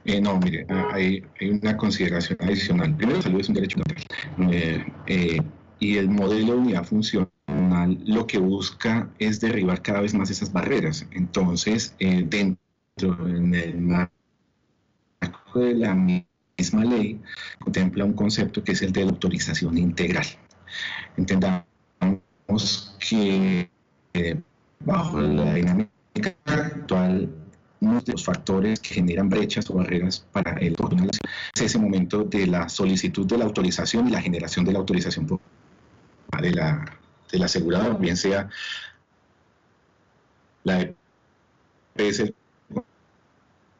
[0.09, 2.95] Eh, no, mire, ah, hay, una consideración adicional.
[2.95, 3.79] Primero, la salud es un derecho.
[4.51, 5.39] Eh, eh,
[5.77, 7.29] y el modelo de unidad funcional
[8.05, 11.05] lo que busca es derribar cada vez más esas barreras.
[11.11, 14.11] Entonces, dentro en el marco
[15.53, 17.21] de la misma ley,
[17.59, 20.25] contempla un concepto que es el de autorización integral.
[21.17, 23.69] Entendamos que
[24.79, 27.29] bajo la dinámica actual
[27.81, 30.75] uno de los factores que generan brechas o barreras para el
[31.55, 35.27] es ese momento de la solicitud de la autorización y la generación de la autorización
[35.27, 36.99] de la,
[37.31, 38.49] del asegurador, bien sea
[40.63, 40.93] la
[41.95, 42.33] EPS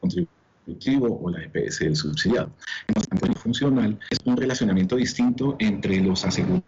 [0.00, 2.50] contributivo o la EPS del subsidiado.
[2.88, 6.60] En el funcional es un relacionamiento distinto entre los aseguradores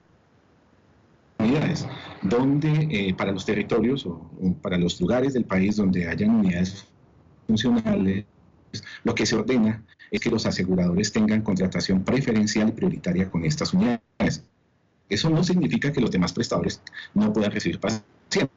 [2.23, 4.31] donde eh, para los territorios o,
[4.63, 6.87] para los lugares del país donde hayan unidades
[7.47, 8.25] funcionales,
[9.05, 13.73] lo que se ordena es que los aseguradores tengan contratación preferencial y prioritaria con estas
[13.73, 14.45] unidades.
[15.09, 16.81] Eso no significa que los demás prestadores
[17.15, 18.51] no puedan recibir pacientes.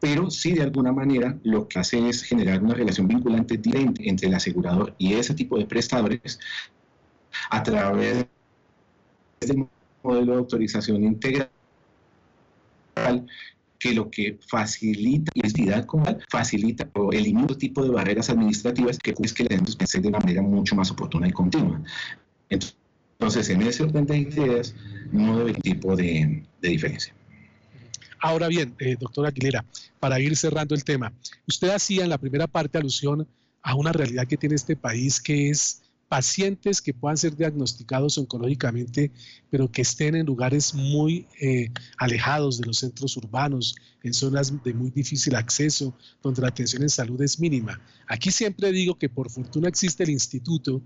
[0.00, 4.28] Pero sí, de alguna manera, lo que hace es generar una relación vinculante directa entre
[4.28, 6.38] el asegurador y ese tipo de prestadores
[7.50, 8.26] a través
[9.40, 9.66] del
[10.02, 11.50] modelo de autorización integral
[13.78, 19.14] que lo que facilita la identidad comunal, facilita o elimina tipo de barreras administrativas que
[19.22, 21.80] es que la gente de una manera mucho más oportuna y continua.
[22.50, 24.74] Entonces, en ese orden de ideas,
[25.12, 27.14] no debe haber tipo de, de diferencia.
[28.20, 29.64] Ahora bien, eh, doctora Aguilera,
[30.00, 31.12] para ir cerrando el tema,
[31.46, 33.28] usted hacía en la primera parte alusión
[33.62, 39.12] a una realidad que tiene este país que es pacientes que puedan ser diagnosticados oncológicamente,
[39.50, 44.74] pero que estén en lugares muy eh, alejados de los centros urbanos, en zonas de
[44.74, 47.80] muy difícil acceso, donde la atención en salud es mínima.
[48.06, 50.82] Aquí siempre digo que por fortuna existe el instituto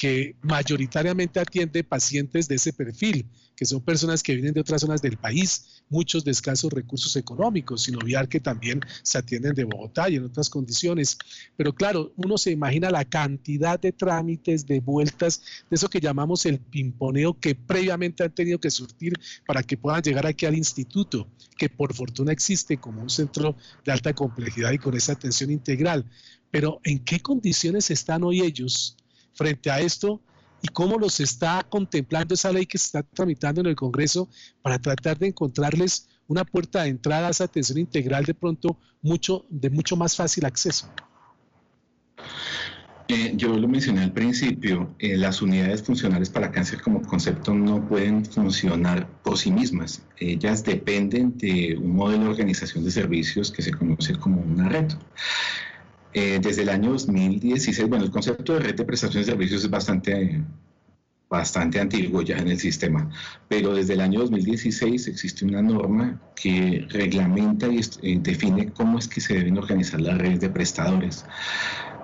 [0.00, 5.02] que mayoritariamente atiende pacientes de ese perfil, que son personas que vienen de otras zonas
[5.02, 10.08] del país, muchos de escasos recursos económicos, sin obviar que también se atienden de Bogotá
[10.08, 11.18] y en otras condiciones.
[11.54, 16.46] Pero claro, uno se imagina la cantidad de trámites, de vueltas, de eso que llamamos
[16.46, 19.12] el pimponeo que previamente han tenido que surtir
[19.46, 23.92] para que puedan llegar aquí al instituto, que por fortuna existe como un centro de
[23.92, 26.06] alta complejidad y con esa atención integral.
[26.50, 28.96] Pero ¿en qué condiciones están hoy ellos?
[29.34, 30.20] Frente a esto
[30.62, 34.28] y cómo los está contemplando esa ley que se está tramitando en el Congreso
[34.62, 39.46] para tratar de encontrarles una puerta de entrada a esa atención integral de pronto mucho,
[39.48, 40.92] de mucho más fácil acceso.
[43.08, 47.88] Eh, yo lo mencioné al principio, eh, las unidades funcionales para cáncer como concepto no
[47.88, 50.06] pueden funcionar por sí mismas.
[50.18, 54.92] Ellas dependen de un modelo de organización de servicios que se conoce como una red.
[56.12, 59.70] Eh, desde el año 2016, bueno, el concepto de red de prestación de servicios es
[59.70, 60.42] bastante,
[61.28, 63.08] bastante antiguo ya en el sistema,
[63.48, 69.06] pero desde el año 2016 existe una norma que reglamenta y eh, define cómo es
[69.06, 71.24] que se deben organizar las redes de prestadores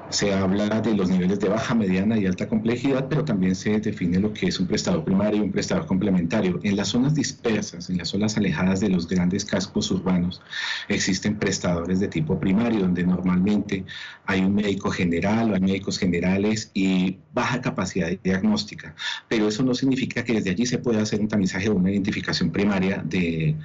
[0.08, 4.20] se habla de los niveles de baja, mediana y alta complejidad, pero también se define
[4.20, 6.60] lo que es un prestador primario y un prestador complementario.
[6.62, 10.40] En las zonas dispersas, en las zonas alejadas de los grandes cascos urbanos,
[10.88, 13.84] existen prestadores de tipo primario, donde normalmente
[14.26, 18.94] hay un médico general o hay médicos generales y baja capacidad diagnóstica.
[19.28, 22.50] Pero eso no significa que desde allí se pueda hacer un tamizaje o una identificación
[22.50, 23.56] primaria de,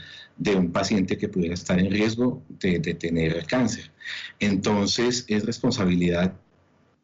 [0.42, 3.92] de un paciente que pudiera estar en riesgo de, de tener cáncer.
[4.40, 6.34] Entonces, es responsabilidad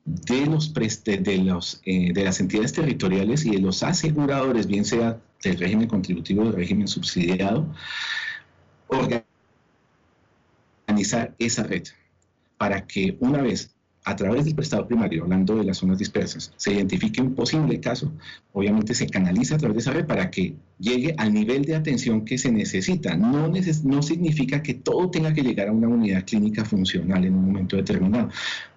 [0.06, 5.22] de, los, de, los eh, de las entidades territoriales y de los aseguradores, bien sea
[5.44, 7.72] del régimen contributivo o del régimen subsidiado,
[10.88, 11.84] organizar esa red
[12.58, 13.70] para que una vez
[14.04, 18.12] a través del prestado primario, hablando de las zonas dispersas, se identifique un posible caso,
[18.52, 22.24] obviamente se canaliza a través de esa red para que llegue al nivel de atención
[22.26, 23.16] que se necesita.
[23.16, 27.46] No, no significa que todo tenga que llegar a una unidad clínica funcional en un
[27.46, 28.30] momento determinado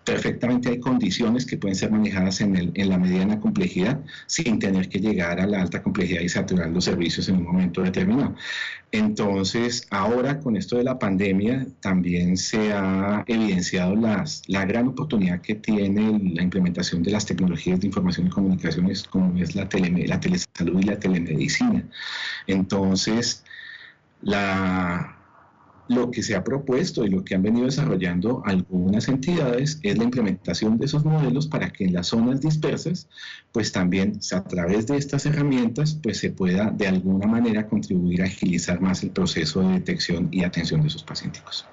[0.04, 4.88] perfectamente hay condiciones que pueden ser manejadas en, el, en, la mediana complejidad sin tener
[4.88, 8.34] que llegar a la alta complejidad y saturar los servicios en un momento determinado.
[8.92, 15.40] Entonces, ahora con esto de la pandemia, también se ha evidenciado las, la gran oportunidad
[15.42, 20.06] que tiene la implementación de las tecnologías de información y comunicaciones, como es la, tele,
[20.08, 21.84] la telesalud y la telemedicina.
[22.46, 23.44] Entonces,
[24.22, 30.04] lo que se ha propuesto y lo que han venido desarrollando algunas entidades es la
[30.04, 33.08] implementación de esos modelos para que en las zonas dispersas,
[33.50, 38.26] pues también a través de estas herramientas, pues se pueda de alguna manera contribuir a
[38.26, 41.64] agilizar más el proceso de detección y atención de esos pacientes.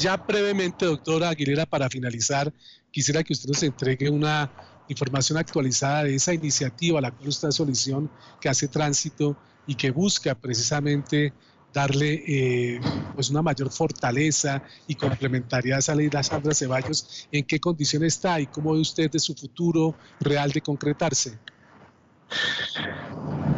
[0.00, 2.52] Ya brevemente, doctora Aguilera, para finalizar,
[2.90, 4.50] quisiera que usted nos entregue una
[4.88, 10.34] información actualizada de esa iniciativa la cual usted solución que hace tránsito y que busca
[10.34, 11.32] precisamente
[11.72, 12.80] darle eh,
[13.14, 18.04] pues una mayor fortaleza y complementariedad a esa ley de Sandra Ceballos, ¿en qué condición
[18.04, 21.38] está y cómo ve usted de su futuro real de concretarse?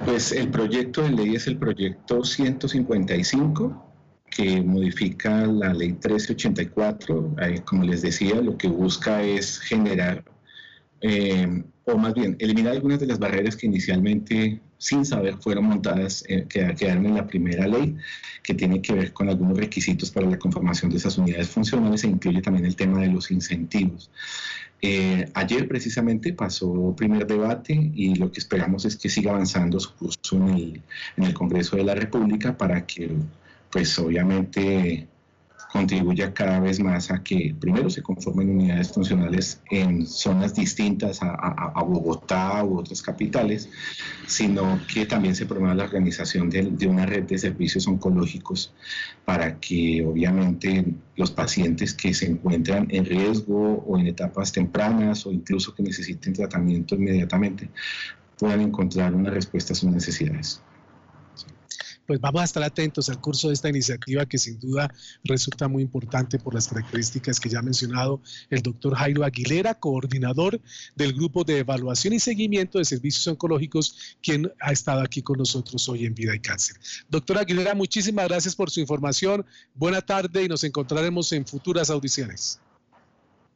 [0.04, 3.90] Pues el proyecto de ley es el proyecto 155
[4.30, 7.34] que modifica la ley 1384.
[7.64, 10.24] como les decía, lo que busca es generar,
[11.00, 16.24] eh, o más bien, eliminar algunas de las barreras que inicialmente sin saber fueron montadas,
[16.26, 17.96] eh, que quedaron en la primera ley,
[18.42, 22.08] que tiene que ver con algunos requisitos para la conformación de esas unidades funcionales e
[22.08, 24.10] incluye también el tema de los incentivos.
[24.82, 29.94] Eh, ayer precisamente pasó primer debate y lo que esperamos es que siga avanzando su
[29.94, 30.82] curso en el,
[31.18, 33.10] en el Congreso de la República para que,
[33.70, 35.09] pues obviamente,
[35.72, 41.82] contribuya cada vez más a que primero se conformen unidades funcionales en zonas distintas a,
[41.82, 43.68] Bogotá u otras capitales,
[44.26, 48.72] sino que también se promueva la organización de, de, una red de servicios oncológicos
[49.24, 50.84] para que obviamente
[51.16, 56.32] los pacientes que se encuentran en riesgo o en etapas tempranas o incluso que necesiten
[56.32, 57.70] tratamiento inmediatamente
[58.38, 60.62] puedan encontrar una respuesta a sus necesidades.
[62.10, 64.92] Pues vamos a estar atentos al curso de esta iniciativa que sin duda
[65.22, 70.60] resulta muy importante por las características que ya ha mencionado el doctor Jairo Aguilera, coordinador
[70.96, 75.88] del grupo de evaluación y seguimiento de servicios oncológicos, quien ha estado aquí con nosotros
[75.88, 76.78] hoy en Vida y Cáncer.
[77.08, 79.46] Doctor Aguilera, muchísimas gracias por su información.
[79.76, 82.58] Buena tarde y nos encontraremos en futuras audiciones.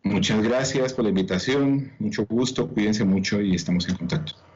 [0.05, 4.54] Muchas gracias por la invitación, mucho gusto, cuídense mucho y estamos en contacto.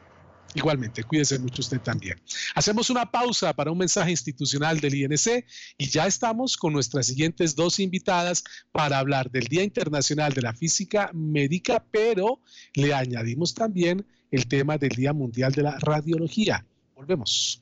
[0.55, 2.19] Igualmente, cuídese mucho usted también.
[2.55, 5.45] Hacemos una pausa para un mensaje institucional del INC
[5.77, 10.53] y ya estamos con nuestras siguientes dos invitadas para hablar del Día Internacional de la
[10.53, 12.41] Física Médica, pero
[12.73, 16.65] le añadimos también el tema del Día Mundial de la Radiología.
[16.95, 17.61] Volvemos.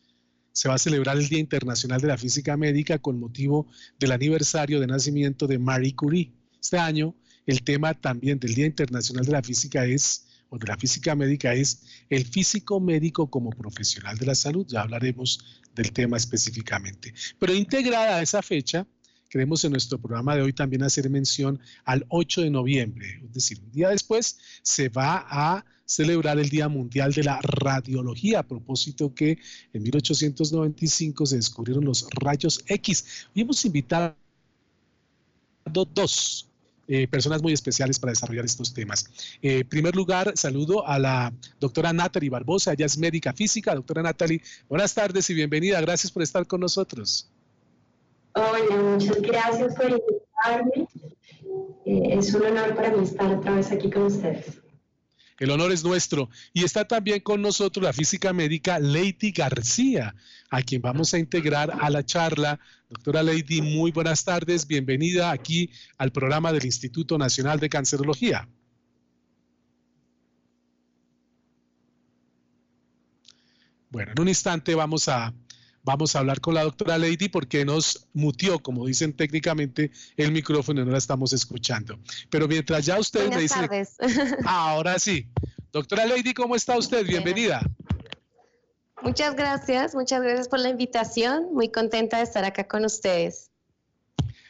[0.51, 3.67] se va a celebrar el Día Internacional de la Física Médica con motivo
[3.99, 6.33] del aniversario de nacimiento de Marie Curie.
[6.59, 10.77] Este año el tema también del Día Internacional de la Física es, o de la
[10.77, 14.65] Física Médica es, el físico médico como profesional de la salud.
[14.69, 17.13] Ya hablaremos del tema específicamente.
[17.39, 18.85] Pero integrada a esa fecha,
[19.29, 23.59] queremos en nuestro programa de hoy también hacer mención al 8 de noviembre, es decir,
[23.61, 29.13] un día después se va a celebrar el Día Mundial de la Radiología, a propósito
[29.13, 29.37] que
[29.73, 33.27] en 1895 se descubrieron los rayos X.
[33.33, 34.15] Y hemos invitado
[35.65, 36.47] dos
[36.87, 39.09] eh, personas muy especiales para desarrollar estos temas.
[39.41, 43.75] Eh, en primer lugar, saludo a la doctora Natalie Barbosa, ella es médica física.
[43.75, 45.81] Doctora Natalie, buenas tardes y bienvenida.
[45.81, 47.29] Gracias por estar con nosotros.
[48.33, 50.87] Hola, muchas gracias por invitarme.
[51.85, 54.60] Eh, es un honor para mí estar otra vez aquí con ustedes.
[55.41, 56.29] El honor es nuestro.
[56.53, 60.13] Y está también con nosotros la física médica Lady García,
[60.51, 62.59] a quien vamos a integrar a la charla.
[62.87, 64.67] Doctora Lady, muy buenas tardes.
[64.67, 68.47] Bienvenida aquí al programa del Instituto Nacional de Cancerología.
[73.89, 75.33] Bueno, en un instante vamos a,
[75.81, 80.81] vamos a hablar con la doctora Lady porque nos mutió, como dicen técnicamente, el micrófono
[80.81, 81.99] y no la estamos escuchando.
[82.29, 83.87] Pero mientras ya usted me dice...
[84.45, 85.27] ahora sí.
[85.71, 87.05] Doctora Lady, ¿cómo está usted?
[87.05, 87.61] Bienvenida.
[89.01, 91.53] Muchas gracias, muchas gracias por la invitación.
[91.53, 93.49] Muy contenta de estar acá con ustedes.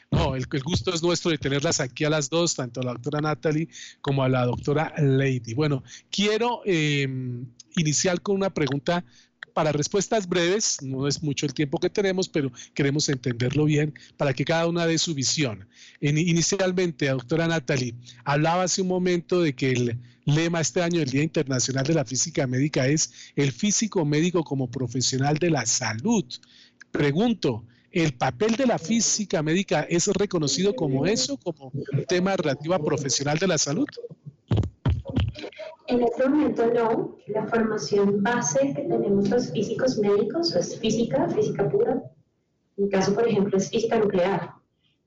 [0.09, 3.21] No, el, gusto es nuestro de tenerlas aquí a las dos, tanto a la doctora
[3.21, 3.69] Natalie
[4.01, 5.53] como a la doctora Lady.
[5.53, 7.45] Bueno, quiero em,
[7.77, 9.05] iniciar con una pregunta
[9.53, 14.33] para respuestas breves, no es mucho el tiempo que tenemos, pero queremos entenderlo bien para
[14.33, 15.67] que cada una dé su visión.
[15.99, 21.23] inicialmente, doctora Natalie, hablaba hace un momento de que el lema este año del Día
[21.23, 26.25] Internacional de la Física Médica es el físico médico como profesional de la salud.
[26.91, 31.71] Pregunto, ¿el papel de la física médica es reconocido como eso, como
[32.07, 33.87] tema relativo a profesional de la salud?
[35.91, 37.17] En este momento no.
[37.27, 42.01] La formación base que tenemos los físicos médicos es física, física pura.
[42.77, 44.51] En mi caso, por ejemplo, es física nuclear.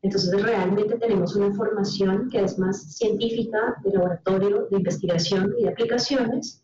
[0.02, 5.70] Entonces, realmente tenemos una formación que es más científica, de laboratorio, de investigación y de
[5.70, 6.62] aplicaciones.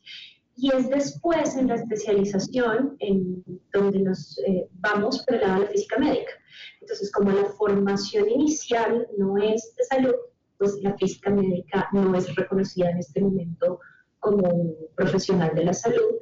[0.55, 3.43] Y es después en la especialización en
[3.73, 6.33] donde nos eh, vamos por el lado de la física médica.
[6.83, 10.15] Entonces, como la formación inicial no es de salud,
[10.59, 13.81] pues la física médica no es reconocida en este momento
[14.21, 16.17] como un profesional de la salud,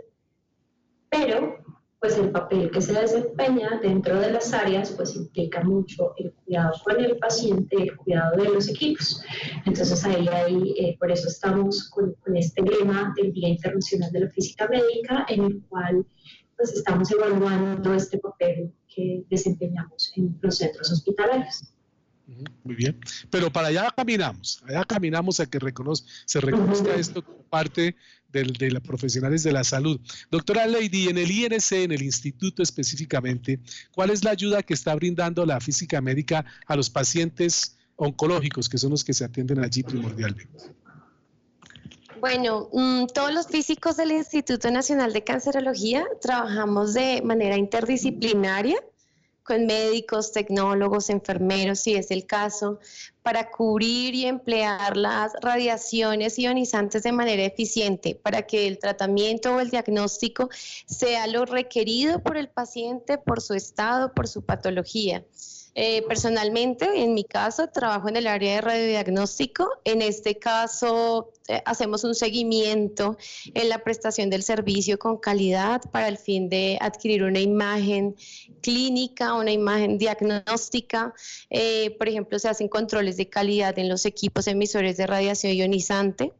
[1.11, 1.59] pero
[2.01, 6.72] pues el papel que se desempeña dentro de las áreas pues implica mucho el cuidado
[6.84, 9.20] con el paciente, el cuidado de los equipos.
[9.66, 14.20] Entonces ahí, ahí eh, por eso estamos con, con, este lema del Día Internacional de
[14.20, 16.07] la Física Médica en el cual
[16.57, 21.72] pues estamos evaluando este papel que desempeñamos en los centros hospitalarios.
[22.62, 23.00] Muy bien,
[23.30, 25.58] pero para allá caminamos, allá caminamos a que
[26.26, 27.96] se reconozca esto como parte
[28.30, 29.98] de los profesionales de la salud.
[30.30, 33.60] Doctora Lady, en el INC, en el instituto específicamente,
[33.92, 38.76] ¿cuál es la ayuda que está brindando la física médica a los pacientes oncológicos, que
[38.76, 40.74] son los que se atienden allí primordialmente?
[42.20, 48.76] Bueno, mm, todos los físicos del Instituto Nacional de Cancerología trabajamos de manera interdisciplinaria
[49.49, 52.80] con médicos, tecnólogos, enfermeros, si es el caso,
[53.22, 59.61] para cubrir y emplear las radiaciones ionizantes de manera eficiente, para que el tratamiento o
[59.61, 60.51] el diagnóstico
[60.84, 65.24] sea lo requerido por el paciente, por su estado, por su patología.
[65.80, 69.78] Eh, personalmente, en mi caso, trabajo en el área de radiodiagnóstico.
[69.84, 73.16] En este caso, eh, hacemos un seguimiento
[73.54, 78.16] en la prestación del servicio con calidad para el fin de adquirir una imagen
[78.60, 81.14] clínica, una imagen diagnóstica.
[81.48, 86.32] Eh, por ejemplo, se hacen controles de calidad en los equipos emisores de radiación ionizante.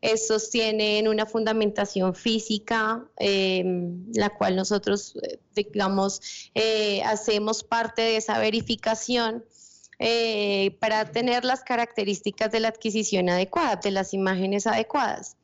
[0.00, 8.16] Estos tienen una fundamentación física, em, la cual nosotros, eh, digamos, eh, hacemos parte de
[8.16, 9.44] esa verificación
[10.00, 15.36] eh, para tener las características de la adquisición adecuada, de las imágenes adecuadas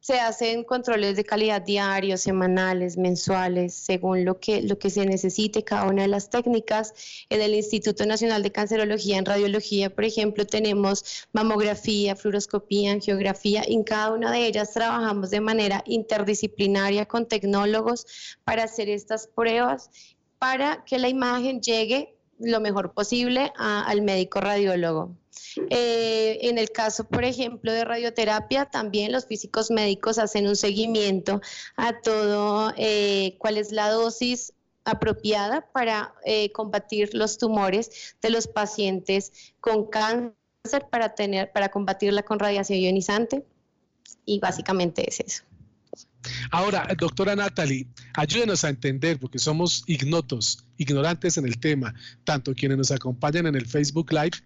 [0.00, 5.62] se hacen controles de calidad diarios, semanales, mensuales, según lo que, lo que se necesite,
[5.62, 6.94] cada una de las técnicas.
[7.28, 13.62] En el Instituto Nacional de Cancerología, en radiología, por ejemplo, tenemos mamografía, fluoroscopía, angiografía.
[13.66, 18.06] En cada una de ellas trabajamos de manera interdisciplinaria con tecnólogos
[18.44, 19.90] para hacer estas pruebas,
[20.38, 25.19] para que la imagen llegue lo mejor posible al médico radiólogo.
[25.70, 31.40] Eh, en el caso, por ejemplo, de radioterapia, también los físicos médicos hacen un seguimiento
[31.76, 34.52] a todo eh, cuál es la dosis
[34.84, 40.34] apropiada para eh, combatir los tumores de los pacientes con cáncer
[40.90, 43.44] para tener para combatirla con radiación ionizante
[44.24, 45.44] y básicamente es eso.
[46.50, 52.76] Ahora, doctora Natalie, ayúdenos a entender, porque somos ignotos, ignorantes en el tema, tanto quienes
[52.76, 54.38] nos acompañan en el Facebook Live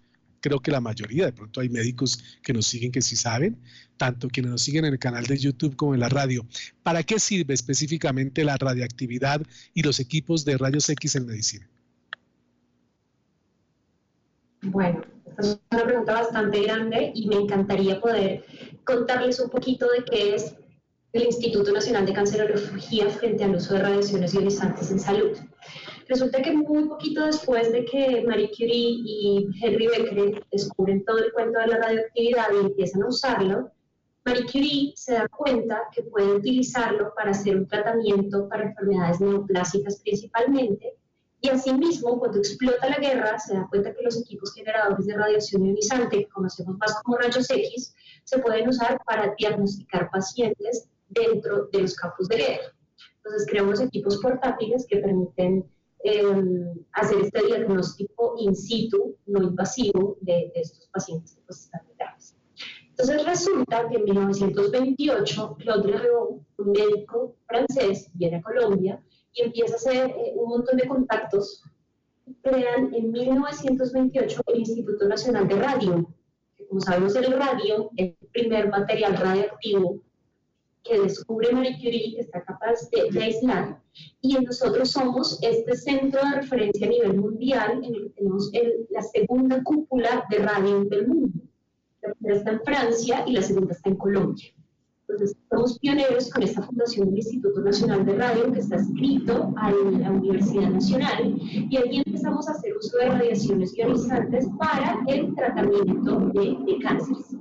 [0.45, 3.57] creo que la mayoría, de pronto hay médicos que nos siguen que sí saben,
[3.97, 6.45] tanto quienes nos siguen en el canal de YouTube como en la radio.
[6.83, 9.41] ¿Para qué sirve específicamente la radiactividad
[9.73, 11.67] y los equipos de rayos X en medicina?
[14.61, 18.45] Bueno, esta es una pregunta bastante grande y me encantaría poder
[18.83, 20.53] contarles un poquito de qué es
[21.13, 25.35] el Instituto Nacional de Cancerología frente al uso de radiaciones ionizantes en salud.
[26.07, 31.31] Resulta que muy poquito después de que Marie Curie y Henry Becquerel descubren todo el
[31.33, 33.71] cuento de la radioactividad y empiezan a usarlo,
[34.23, 39.99] Marie Curie se da cuenta que puede utilizarlo para hacer un tratamiento para enfermedades neoplásicas
[40.01, 40.95] principalmente,
[41.45, 45.63] y asimismo, cuando explota la guerra, se da cuenta que los equipos generadores de radiación
[45.63, 47.93] ionizante, que conocemos más como rayos X,
[48.23, 52.73] se pueden usar para diagnosticar pacientes dentro de los campos de guerra.
[53.17, 55.69] Entonces, creamos equipos portátiles que permiten
[56.07, 62.37] Em, hacer este diagnóstico in situ, no invasivo, de, estos pacientes que pues, están graves.
[62.89, 69.03] Entonces resulta que en 1928 Claude Leriot, un médico francés, viene a Colombia
[69.33, 71.63] y empieza a hacer eh, un montón de contactos.
[72.43, 76.13] Crean en 1928 el Instituto Nacional de Radio,
[76.55, 80.03] que como sabemos el radio es el primer material radioactivo
[80.85, 83.81] que descubre Marie Curie, que está capaz de, aislar,
[84.21, 88.51] y nosotros somos este centro de referencia a nivel mundial en el que tenemos
[88.91, 91.39] la segunda cúpula de radio del mundo.
[92.03, 94.45] La primera está en Francia y la segunda está en Colombia.
[95.07, 99.71] Entonces, somos pioneros con esta fundación del Instituto Nacional de Radio que está escrito a
[99.71, 106.19] la Universidad Nacional y ahí empezamos a hacer uso de radiaciones ionizantes para el tratamiento
[106.33, 107.35] de, de cánceres.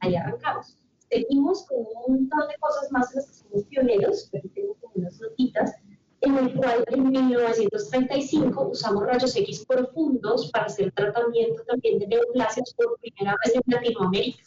[0.00, 0.83] Ahí arrancamos
[1.14, 4.92] seguimos con un montón de cosas más en las que somos pioneros, pero tengo como
[4.96, 5.74] unas notitas,
[6.22, 12.74] en el cual en 1935 usamos rayos X profundos para hacer tratamiento también de neoplasias
[12.74, 14.42] por primera vez en Latinoamérica.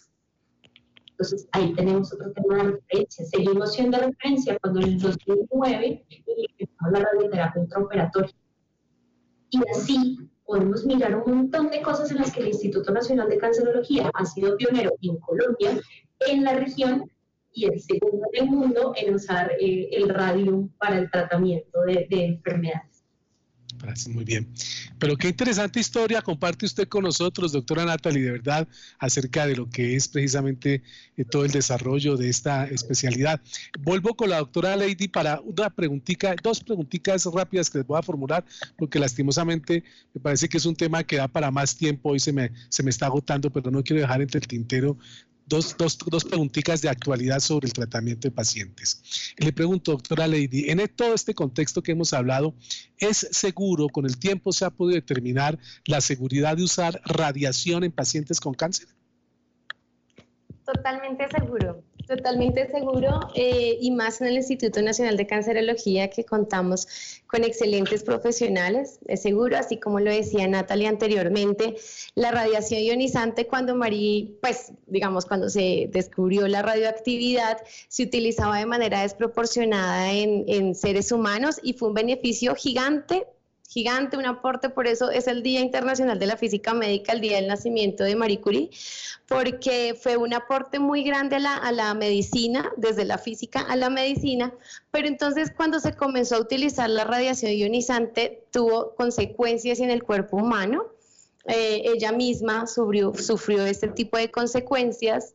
[1.11, 3.25] Entonces ahí tenemos otro tema de referencia.
[3.25, 8.35] Seguimos siendo referencia cuando en el 2009 implementamos la radioterapia intraoperatoria.
[9.49, 13.37] Y así podemos mirar un montón de cosas en las que el Instituto Nacional de
[13.37, 15.79] Cancerología ha sido pionero en Colombia
[16.21, 17.11] en la región
[17.51, 22.07] y el segundo en el mundo en usar eh, el radio para el tratamiento de,
[22.09, 22.96] enfermedades.
[24.09, 24.47] Muy bien.
[24.99, 28.67] Pero qué interesante historia comparte usted con nosotros, doctora Natalie, de verdad,
[28.99, 30.81] acerca de lo que es precisamente
[31.15, 33.41] eh, todo el desarrollo de esta especialidad.
[33.79, 38.03] Vuelvo con la doctora Lady para una preguntita, dos preguntitas rápidas que les voy a
[38.03, 38.43] formular,
[38.77, 42.09] porque lastimosamente me parece que es un tema que da para más tiempo.
[42.09, 44.97] Hoy se me, se me está agotando, pero no quiero dejar entre el tintero
[45.47, 49.33] dos, dos, dos preguntitas de actualidad sobre el tratamiento de pacientes.
[49.37, 52.53] Le pregunto, doctora Lady, en todo este contexto que hemos hablado,
[52.99, 57.91] ¿es seguro, con el tiempo se ha podido determinar la seguridad de usar radiación en
[57.91, 58.87] pacientes con cáncer?
[60.65, 61.81] Totalmente seguro.
[62.07, 66.87] Totalmente seguro eh, y más en el Instituto Nacional de Cancerología que contamos
[67.27, 71.75] con excelentes profesionales, es seguro, así como lo decía Natalia anteriormente,
[72.15, 77.57] la radiación ionizante cuando Marí, pues digamos cuando se descubrió la radioactividad,
[77.89, 83.27] se utilizaba de manera desproporcionada en, en seres humanos y fue un beneficio gigante
[83.67, 87.35] gigante, un aporte, por eso es el Día Internacional de la Física Médica, el día
[87.35, 88.69] del nacimiento de Marie Curie,
[89.27, 93.75] porque fue un aporte muy grande a la, a la medicina, desde la física a
[93.75, 94.53] la medicina,
[94.91, 100.37] pero entonces cuando se comenzó a utilizar la radiación ionizante tuvo consecuencias en el cuerpo
[100.37, 100.96] humano
[101.47, 105.33] eh, ella misma sufrió, sufrió este tipo de consecuencias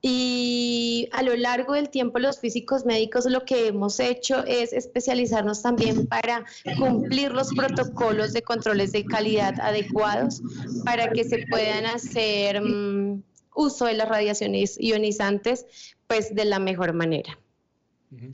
[0.00, 5.62] y a lo largo del tiempo los físicos médicos lo que hemos hecho es especializarnos
[5.62, 6.44] también para
[6.78, 10.42] cumplir los protocolos de controles de calidad adecuados
[10.84, 13.22] para que se puedan hacer mm,
[13.54, 15.66] uso de las radiaciones ionizantes
[16.06, 17.38] pues de la mejor manera.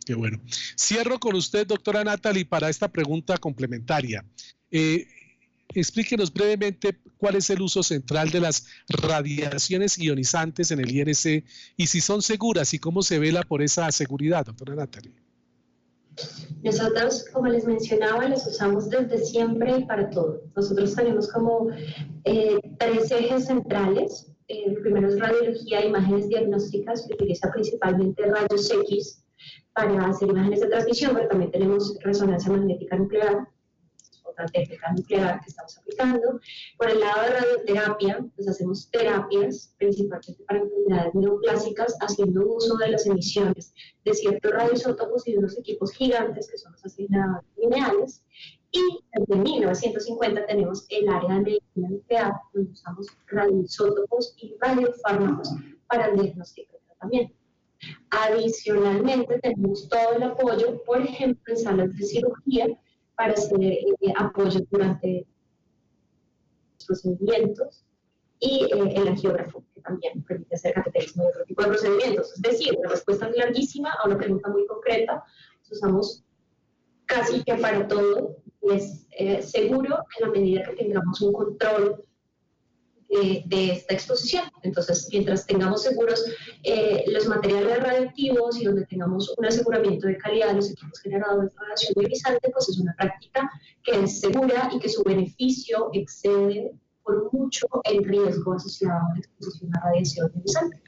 [0.05, 0.41] Qué bueno.
[0.77, 4.25] Cierro con usted, doctora Natalie, para esta pregunta complementaria.
[4.71, 5.07] Eh,
[5.75, 11.45] explíquenos brevemente cuál es el uso central de las radiaciones ionizantes en el INC
[11.77, 15.13] y si son seguras y cómo se vela por esa seguridad, doctora Natalie.
[16.63, 20.43] Nosotros, como les mencionaba, las usamos desde siempre y para todo.
[20.57, 21.69] Nosotros tenemos como
[22.25, 24.33] eh, tres ejes centrales.
[24.49, 29.25] El primero es radiología, imágenes diagnósticas, que utiliza principalmente rayos X
[29.75, 33.47] para hacer imágenes de transmisión, pero también tenemos resonancia magnética nuclear
[34.47, 36.41] técnica nuclear que estamos aplicando.
[36.77, 42.89] Por el lado de radioterapia, pues hacemos terapias, principalmente para enfermedades neoplásicas, haciendo uso de
[42.89, 43.75] las emisiones
[44.05, 48.23] de ciertos radioisótopos y de unos equipos gigantes que son los asignados lineales.
[48.71, 48.83] Y
[49.13, 55.51] desde 1950 tenemos el área de medicina nuclear, donde usamos radioisótopos y radiofármacos
[55.89, 57.35] para el diagnóstico y tratamiento.
[58.11, 62.67] Adicionalmente, tenemos todo el apoyo, por ejemplo, en salas de cirugía,
[63.19, 63.85] para hacer eh,
[64.17, 65.27] apoyo durante
[66.77, 67.85] los procedimientos
[68.39, 72.33] y eh, el angiógrafo, que también permite hacer cateterismo y otro tipo de procedimientos.
[72.35, 75.25] Es decir, la respuesta es larguísima a una pregunta muy concreta.
[75.69, 76.23] Usamos
[77.07, 82.05] casi que para todo y es eh, seguro en la medida que tengamos un control
[83.09, 84.45] de, esta exposición.
[84.63, 86.25] Entonces, mientras tengamos seguros
[86.63, 91.53] eh, los materiales radioactivos y donde tengamos un aseguramiento de calidad de los equipos generadores
[91.53, 93.51] de radiación ionizante, pues es una práctica
[93.83, 99.19] que es segura y que su beneficio excede por mucho el riesgo asociado a la
[99.19, 100.88] exposición a radiación ionizante.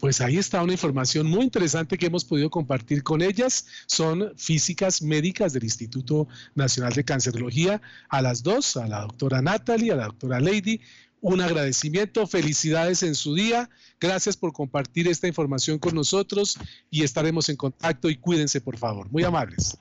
[0.00, 3.66] Pues ahí está una información muy interesante que hemos podido compartir con ellas.
[3.86, 7.80] Son físicas médicas del Instituto Nacional de Cancerología.
[8.08, 10.80] A las dos, a la doctora Natalie, a la doctora Lady,
[11.20, 13.70] un agradecimiento, felicidades en su día.
[14.00, 16.58] Gracias por compartir esta información con nosotros
[16.90, 19.10] y estaremos en contacto y cuídense, por favor.
[19.10, 19.78] Muy amables.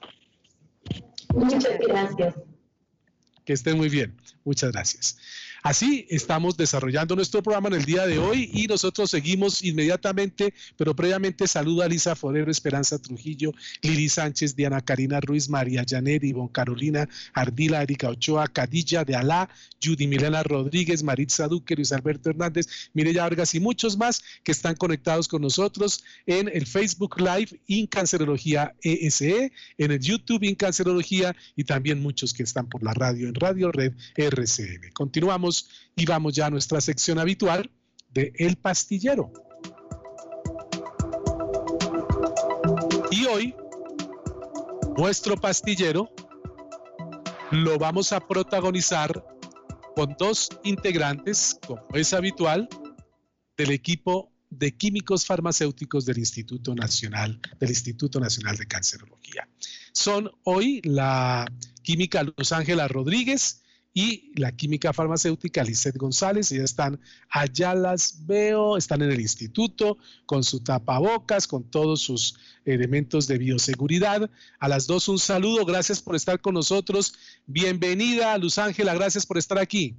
[1.34, 2.36] Muchas gracias.
[3.44, 4.16] Que estén muy bien.
[4.44, 5.18] Muchas gracias.
[5.64, 10.96] Así estamos desarrollando nuestro programa en el día de hoy y nosotros seguimos inmediatamente, pero
[10.96, 13.54] previamente saludo a Lisa Forero, Esperanza Trujillo,
[13.84, 19.50] Lili Sánchez, Diana Karina Ruiz, María Janet, Ivonne Carolina, Ardila, Erika Ochoa, Cadilla de Alá,
[19.84, 24.76] Judy Milena Rodríguez, Maritza Duque, Luis Alberto Hernández, Mireya Vargas y muchos más que están
[24.76, 32.02] conectados con nosotros en el Facebook Live Incancerología ESE, en el YouTube Incancerología y también
[32.02, 34.90] muchos que están por la radio en Radio Red RCN.
[34.94, 35.51] Continuamos
[35.96, 37.70] y vamos ya a nuestra sección habitual
[38.14, 39.32] de El Pastillero.
[43.12, 43.56] Y hoy,
[44.98, 46.10] nuestro pastillero
[47.52, 49.26] lo vamos a protagonizar
[49.96, 52.70] con dos integrantes, como es habitual,
[53.58, 59.48] del equipo de químicos farmacéuticos del Instituto Nacional, del Instituto Nacional de Cancerología.
[59.92, 61.46] Son hoy la
[61.84, 63.61] química Luz Ángela Rodríguez
[63.94, 66.52] y la química farmacéutica Lizeth González.
[66.52, 72.38] Ellas están allá, las veo, están en el instituto con su tapabocas, con todos sus
[72.66, 74.30] elementos de bioseguridad.
[74.60, 77.14] A las dos un saludo, gracias por estar con nosotros.
[77.46, 79.96] Bienvenida, Luz Ángela, gracias por estar aquí.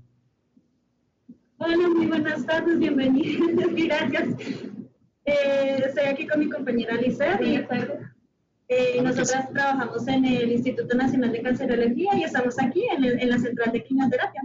[1.58, 3.74] Hola, muy buenas tardes, bienvenidas,
[4.10, 4.28] gracias.
[5.24, 7.54] Eh, estoy aquí con mi compañera Lizeth y
[8.72, 13.38] eh, nosotras trabajamos en el Instituto Nacional de Cancerología y estamos aquí en, en la
[13.38, 14.42] central de quimioterapia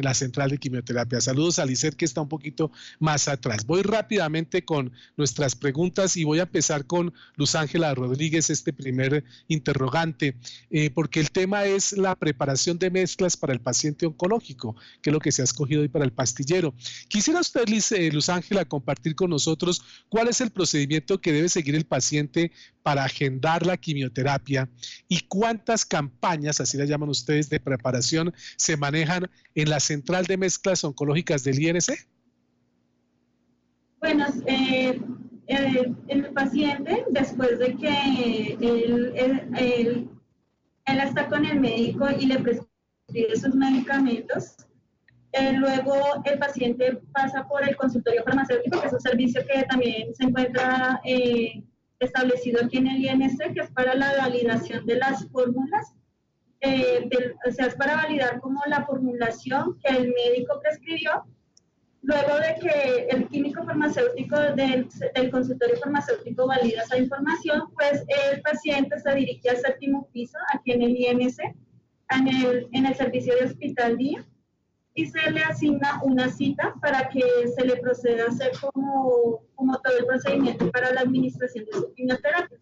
[0.00, 1.20] en la central de quimioterapia.
[1.20, 3.66] Saludos a Lisset que está un poquito más atrás.
[3.66, 9.24] Voy rápidamente con nuestras preguntas y voy a empezar con Luz Ángela Rodríguez, este primer
[9.48, 10.36] interrogante,
[10.70, 15.14] eh, porque el tema es la preparación de mezclas para el paciente oncológico, que es
[15.14, 16.74] lo que se ha escogido hoy para el pastillero.
[17.08, 21.74] Quisiera usted, eh, Luz Ángela, compartir con nosotros cuál es el procedimiento que debe seguir
[21.74, 24.68] el paciente para agendar la quimioterapia
[25.08, 30.36] y cuántas campañas, así las llaman ustedes, de preparación se manejan en la central de
[30.36, 31.90] mezclas oncológicas del INC?
[33.98, 35.00] Bueno, eh,
[35.48, 40.08] eh, el paciente, después de que él,
[40.86, 44.56] está con el médico y le prescribe sus medicamentos,
[45.32, 50.14] eh, luego el paciente pasa por el consultorio farmacéutico, que es un servicio que también
[50.14, 51.00] se encuentra
[51.98, 55.94] establecido aquí en el INC, que es para la validación de las fórmulas,
[56.60, 57.08] eh,
[57.46, 61.24] o sea, es para validar como la formulación que el médico prescribió.
[62.02, 64.88] Luego de que el químico farmacéutico del,
[65.30, 70.82] consultorio farmacéutico valida esa información, pues el paciente se dirige al séptimo piso, aquí en
[70.82, 71.38] el INC,
[72.10, 74.24] en el, en el servicio de hospital día
[74.94, 77.22] y se le asigna una cita para que
[77.54, 81.94] se le proceda a hacer como, como todo el procedimiento para la administración de su
[81.94, 82.58] quimioterapia.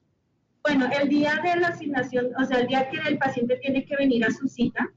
[0.63, 3.97] Bueno, el día de la asignación, o sea, el día que el paciente tiene que
[3.97, 4.91] venir a su cita,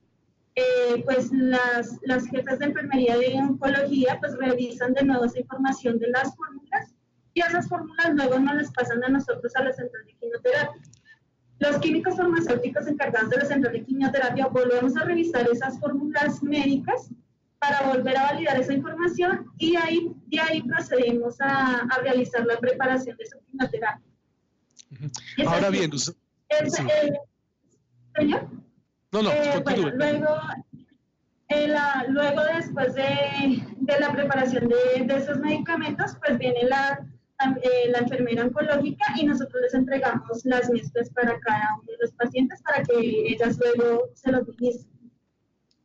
[0.55, 5.97] eh, pues las, las jefas de enfermería de oncología pues revisan de nuevo esa información
[5.97, 6.93] de las fórmulas
[7.34, 10.82] y esas fórmulas luego nos las pasan a nosotros a la central de quimioterapia.
[11.59, 17.09] Los químicos farmacéuticos encargados de la central de quimioterapia volvemos a revisar esas fórmulas médicas
[17.59, 22.57] para volver a validar esa información y ahí, de ahí procedemos a, a realizar la
[22.57, 24.11] preparación de su quimioterapia.
[25.45, 25.91] Ahora bien,
[28.15, 28.49] ¿Señor?
[29.11, 29.63] No, no, eh,
[29.95, 30.37] luego,
[31.49, 31.73] eh,
[32.09, 37.05] luego después de, de, la preparación de, de, esos medicamentos, pues viene la,
[37.61, 42.11] eh, la enfermera oncológica y nosotros les entregamos las mezclas para cada uno de los
[42.13, 44.89] pacientes para que ellas luego se los utilicen.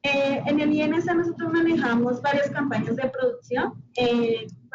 [0.03, 3.83] Eh, en el INS nosotros manejamos varias campañas de producción.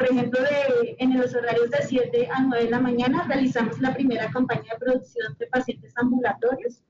[0.02, 3.94] Por ejemplo, de, en los horarios de 7 a 9 de la mañana realizamos la
[3.94, 6.82] primera campaña de producción de pacientes ambulatorios.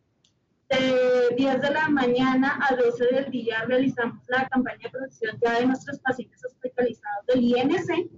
[0.71, 5.61] De 10 de la mañana a 12 del día realizamos la campaña de producción ya
[5.61, 8.11] de nuestros pacientes hospitalizados del INC.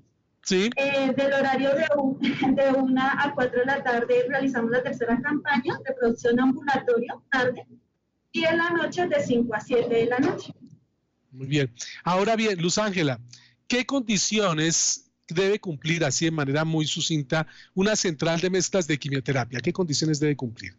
[0.42, 0.70] Sí.
[0.76, 1.86] Eh, del horario de,
[2.62, 7.66] de 1 a 4 de la tarde realizamos la tercera campaña de producción ambulatorio, tarde
[8.30, 10.54] y en la noche de 5 a 7 de la noche.
[11.32, 11.74] Muy bien.
[12.04, 13.18] Ahora bien, Luz Ángela,
[13.68, 19.60] ¿qué condiciones debe cumplir así de manera muy sucinta una central de mezclas de quimioterapia?
[19.60, 20.74] ¿Qué condiciones debe cumplir?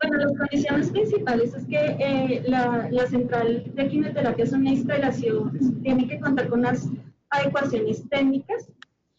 [0.00, 5.80] Bueno, las condiciones principales es que eh, la, la, central de quimioterapia es una instalación,
[5.82, 6.88] tiene que contar con unas
[7.30, 8.68] adecuaciones técnicas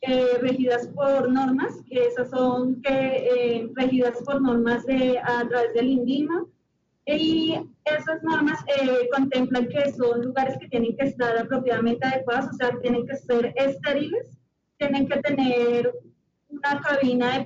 [0.07, 5.73] eh, regidas por normas, que esas son que, eh, regidas por normas de, a través
[5.73, 6.45] del INDIMA,
[7.05, 12.53] y esas normas eh, contemplan que son lugares que tienen que estar apropiadamente adecuados, o
[12.53, 14.37] sea, tienen que ser estériles,
[14.77, 15.93] tienen que tener
[16.47, 17.45] una cabina de,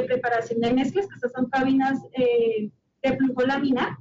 [0.00, 2.70] de preparación de mezclas, que estas son cabinas eh,
[3.02, 3.96] de flujo laminar.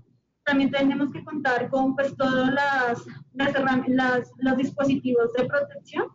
[0.46, 6.08] También tenemos que contar con pues todos las, las, los dispositivos de protección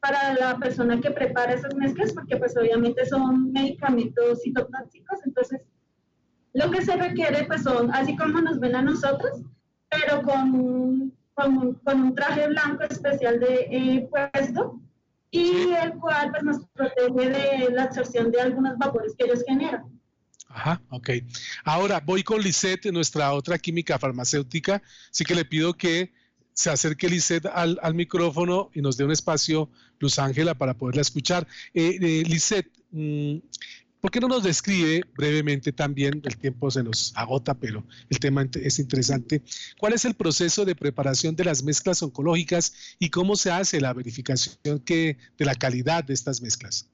[0.00, 5.60] para la persona que prepara esas mezclas, porque pues obviamente son medicamentos citotóxicos, entonces
[6.58, 9.42] lo que se requiere, pues son, así como nos ven a nosotros,
[9.88, 14.80] pero con, con, con un traje blanco especial de eh, puesto
[15.30, 19.84] y el cual pues, nos protege de la absorción de algunos vapores que ellos generan.
[20.48, 21.10] Ajá, ok.
[21.64, 24.82] Ahora voy con Lisette, nuestra otra química farmacéutica.
[25.12, 26.12] Así que le pido que
[26.54, 31.02] se acerque Lisette al, al micrófono y nos dé un espacio, Luz Ángela, para poderla
[31.02, 31.46] escuchar.
[31.72, 33.36] Eh, eh Lisette, mm,
[34.00, 38.46] ¿Por qué no nos describe brevemente también, el tiempo se nos agota, pero el tema
[38.54, 39.42] es interesante,
[39.78, 43.92] cuál es el proceso de preparación de las mezclas oncológicas y cómo se hace la
[43.92, 46.88] verificación que, de la calidad de estas mezclas?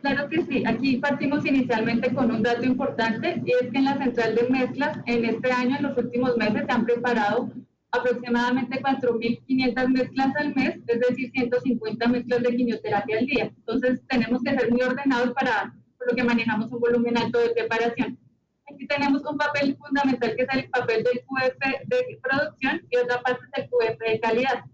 [0.00, 0.64] Claro que sí.
[0.66, 4.98] Aquí partimos inicialmente con un dato importante y es que en la central de mezclas,
[5.06, 7.52] en este año, en los últimos meses, se han preparado
[7.96, 13.44] aproximadamente 4.500 mezclas al mes, es decir, 150 mezclas de quimioterapia al día.
[13.56, 17.50] Entonces, tenemos que ser muy ordenados para por lo que manejamos un volumen alto de
[17.50, 18.18] preparación.
[18.72, 23.22] Aquí tenemos un papel fundamental que es el papel del QF de producción y otra
[23.22, 24.64] parte es el QF de calidad.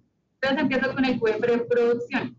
[0.40, 2.36] Entonces, empiezo con el QF de producción.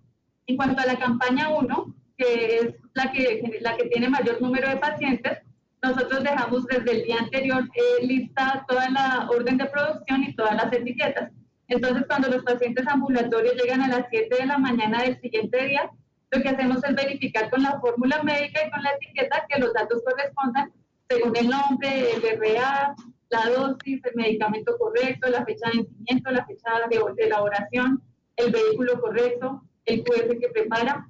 [0.48, 4.70] En cuanto a la campaña 1, que es la que, la que tiene mayor número
[4.70, 5.40] de pacientes,
[5.84, 10.56] nosotros dejamos desde el día anterior eh, lista toda la orden de producción y todas
[10.56, 11.32] las etiquetas.
[11.68, 15.90] Entonces, cuando los pacientes ambulatorios llegan a las 7 de la mañana del siguiente día,
[16.32, 19.74] lo que hacemos es verificar con la fórmula médica y con la etiqueta que los
[19.74, 20.72] datos correspondan
[21.10, 22.96] según el nombre, el RA,
[23.30, 28.02] la dosis, el medicamento correcto, la fecha de vencimiento, la fecha de elaboración,
[28.38, 31.08] el vehículo correcto, el QF que prepara.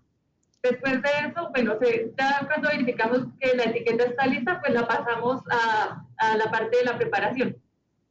[0.63, 1.77] Después de eso, bueno,
[2.17, 6.77] ya cuando verificamos que la etiqueta está lista, pues la pasamos a, a la parte
[6.77, 7.57] de la preparación.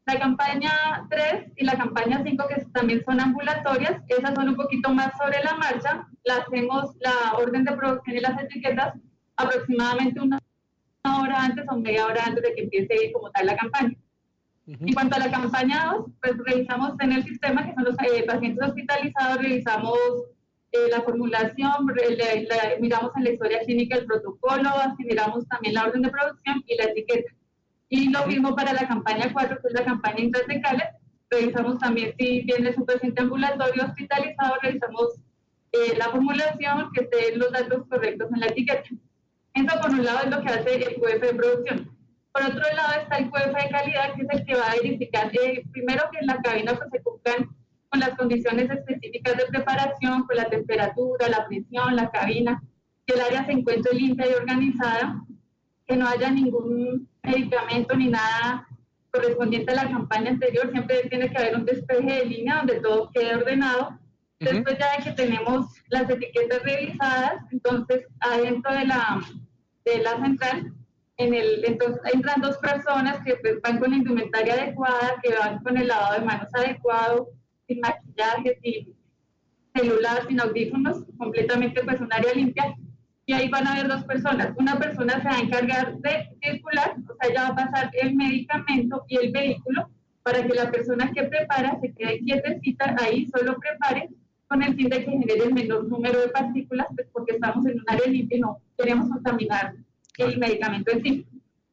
[0.05, 4.93] La campaña 3 y la campaña 5, que también son ambulatorias, esas son un poquito
[4.93, 6.07] más sobre la marcha.
[6.25, 8.95] La hacemos la orden de producción y las etiquetas
[9.37, 10.39] aproximadamente una
[11.05, 13.95] hora antes o media hora antes de que empiece como tal la campaña.
[14.67, 18.25] En cuanto a la campaña 2, pues revisamos en el sistema, que son los eh,
[18.25, 19.99] pacientes hospitalizados, revisamos
[20.73, 21.87] eh, la formulación,
[22.81, 26.85] miramos en la historia clínica el protocolo, miramos también la orden de producción y la
[26.85, 27.31] etiqueta.
[27.91, 30.89] Y lo mismo para la campaña 4, que es la campaña intratecales,
[31.31, 35.21] revisamos también si tienes un paciente ambulatorio hospitalizado, revisamos
[35.73, 38.89] eh, la formulación, que estén los datos correctos en la etiqueta.
[39.55, 41.97] Eso por un lado es lo que hace el QF de producción.
[42.33, 45.31] Por otro lado está el QF de calidad, que es el que va a verificar
[45.37, 47.51] eh, primero que en la cabina pues, se cumplan
[47.93, 52.63] con las condiciones específicas de preparación, con la temperatura, la presión, la cabina,
[53.07, 55.23] que el área se encuentre limpia y organizada,
[55.87, 58.67] que no haya ningún medicamento ni nada
[59.11, 63.11] correspondiente a la campaña anterior, siempre tiene que haber un despeje de línea donde todo
[63.13, 63.99] quede ordenado.
[64.41, 69.21] Después ya de que tenemos las etiquetas revisadas, entonces adentro de la,
[69.85, 70.73] de la central,
[71.19, 75.63] en el, entonces entran dos personas que pues, van con la indumentaria adecuada, que van
[75.63, 77.29] con el lavado de manos adecuado,
[77.67, 78.95] sin maquillaje, sin
[79.75, 82.75] celular, sin audífonos, completamente pues un área limpia.
[83.25, 84.53] Y ahí van a haber dos personas.
[84.57, 88.15] Una persona se va a encargar de circular, o sea, ya va a pasar el
[88.15, 89.89] medicamento y el vehículo
[90.23, 94.09] para que la persona que prepara se quede quietecita ahí, solo prepare
[94.49, 97.79] con el fin de que genere el menor número de partículas, pues porque estamos en
[97.79, 99.75] un área limpia y no queremos contaminar
[100.19, 101.27] el medicamento en sí.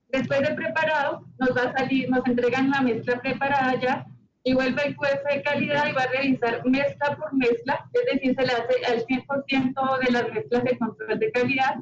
[0.10, 4.08] Después de preparado, nos va a salir, nos entregan la mezcla preparada ya
[4.44, 8.54] el QF de calidad y va a revisar mezcla por mezcla, es decir, se le
[8.54, 11.76] hace al 100% de las mezclas de control de calidad,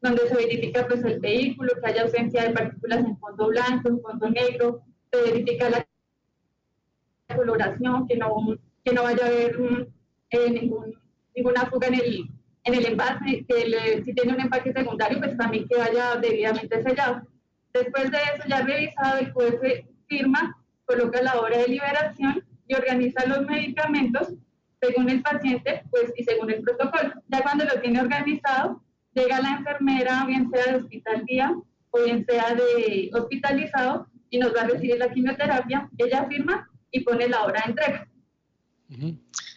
[0.00, 4.00] donde se verifica pues el vehículo, que haya ausencia de partículas en fondo blanco, en
[4.00, 4.82] fondo negro,
[5.12, 5.86] se verifica la
[7.34, 9.86] coloración, que no, que no vaya a haber mm,
[10.30, 10.98] eh, ningún,
[11.34, 12.30] ninguna fuga en el,
[12.64, 17.22] en el envase, que si tiene un empaque secundario, pues también que vaya debidamente sellado.
[17.72, 19.62] Después de eso, ya revisado, el QF
[20.06, 20.56] firma
[20.88, 24.28] coloca la hora de liberación y organiza los medicamentos
[24.80, 27.12] según el paciente pues, y según el protocolo.
[27.28, 28.82] Ya cuando lo tiene organizado,
[29.12, 31.54] llega la enfermera, bien sea de hospital día
[31.90, 35.88] o bien sea de hospitalizado, y nos va a recibir la quimioterapia.
[35.96, 38.08] Ella firma y pone la hora de entrega.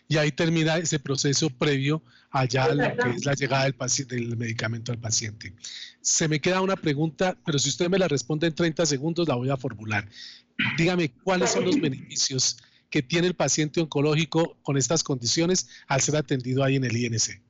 [0.08, 2.02] Y ahí termina ese proceso previo
[2.32, 5.54] allá a lo que es la llegada del, paciente, del medicamento al paciente.
[6.02, 9.36] Se me queda una pregunta, pero si usted me la responde en 30 segundos, la
[9.36, 10.08] voy a formular.
[10.78, 12.58] Dígame, ¿cuáles son los beneficios
[12.90, 17.42] que tiene el paciente oncológico con estas condiciones al ser atendido ahí en el INC?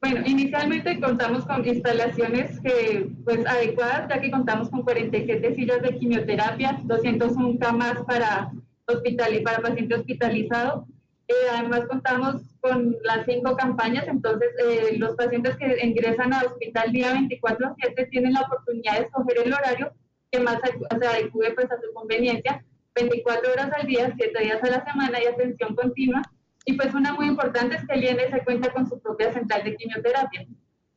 [0.00, 5.98] Bueno, inicialmente contamos con instalaciones que, pues, adecuadas, ya que contamos con 47 sillas de
[5.98, 8.52] quimioterapia, 201 camas para,
[8.86, 10.86] hospital para paciente hospitalizado.
[11.28, 16.92] Eh, además contamos con las cinco campañas, entonces eh, los pacientes que ingresan al hospital
[16.92, 19.92] día 24-7 tienen la oportunidad de escoger el horario
[20.30, 22.64] que más se adecue pues, a su conveniencia,
[22.94, 26.22] 24 horas al día, 7 días a la semana y atención continua.
[26.64, 29.76] Y pues una muy importante es que el INS cuenta con su propia central de
[29.76, 30.46] quimioterapia.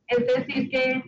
[0.08, 1.02] Es decir, que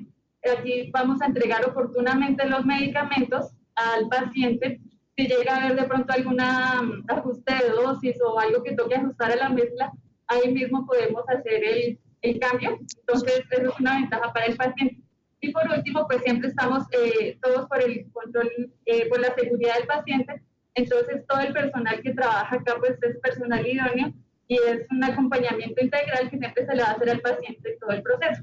[0.48, 4.80] aquí vamos a entregar oportunamente los medicamentos al paciente.
[5.16, 8.94] Si llega a haber de pronto alguna mm, ajuste de dosis o algo que toque
[8.94, 9.92] ajustar a la mezcla,
[10.28, 12.78] ahí mismo podemos hacer el, el cambio.
[13.00, 15.01] Entonces, eso es una ventaja para el paciente.
[15.42, 18.48] Y por último, pues siempre estamos eh, todos por el control,
[18.86, 20.40] eh, por la seguridad del paciente.
[20.74, 24.14] Entonces, todo el personal que trabaja acá, pues es personal idóneo
[24.46, 27.78] y es un acompañamiento integral que siempre se le va a hacer al paciente en
[27.80, 28.42] todo el proceso.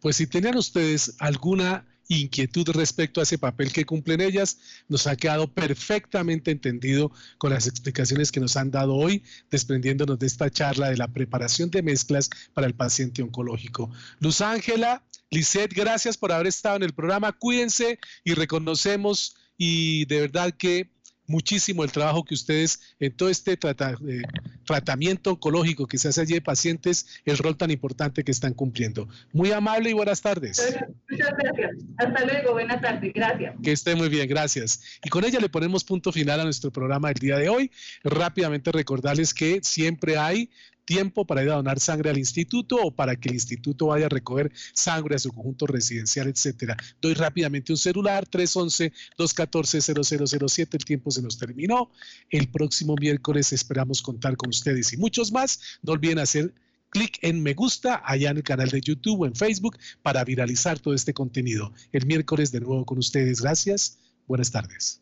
[0.00, 4.58] Pues si tenían ustedes alguna inquietud respecto a ese papel que cumplen ellas,
[4.88, 10.26] nos ha quedado perfectamente entendido con las explicaciones que nos han dado hoy, desprendiéndonos de
[10.26, 13.90] esta charla de la preparación de mezclas para el paciente oncológico.
[14.20, 15.02] Luz Ángela,
[15.34, 17.32] Lisette, gracias por haber estado en el programa.
[17.32, 20.90] Cuídense y reconocemos y de verdad que
[21.26, 24.22] muchísimo el trabajo que ustedes en todo este eh,
[24.64, 29.08] tratamiento oncológico que se hace allí de pacientes, el rol tan importante que están cumpliendo.
[29.32, 30.76] Muy amable y buenas tardes.
[31.10, 31.70] Muchas gracias.
[31.96, 32.52] Hasta luego.
[32.52, 33.12] Buenas tardes.
[33.12, 33.54] Gracias.
[33.62, 34.28] Que esté muy bien.
[34.28, 35.00] Gracias.
[35.02, 37.70] Y con ella le ponemos punto final a nuestro programa del día de hoy.
[38.04, 40.50] Rápidamente recordarles que siempre hay
[40.84, 44.08] tiempo para ir a donar sangre al instituto o para que el instituto vaya a
[44.08, 46.76] recoger sangre a su conjunto residencial, etcétera.
[47.00, 50.68] Doy rápidamente un celular 311-214-0007.
[50.72, 51.90] El tiempo se nos terminó.
[52.30, 55.78] El próximo miércoles esperamos contar con ustedes y muchos más.
[55.82, 56.52] No olviden hacer
[56.90, 60.78] clic en me gusta allá en el canal de YouTube o en Facebook para viralizar
[60.78, 61.72] todo este contenido.
[61.92, 63.40] El miércoles de nuevo con ustedes.
[63.40, 63.98] Gracias.
[64.26, 65.00] Buenas tardes.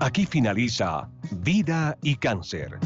[0.00, 1.08] Aquí finaliza
[1.40, 2.78] Vida y Cáncer.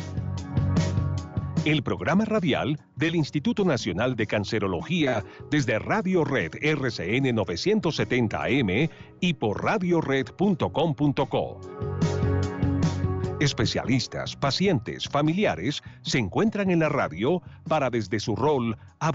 [1.67, 8.89] El programa radial del Instituto Nacional de Cancerología desde Radio Red RCN 970 AM
[9.21, 11.61] y por radiored.com.co.
[13.41, 19.13] Especialistas, pacientes, familiares se encuentran en la radio para desde su rol avanzar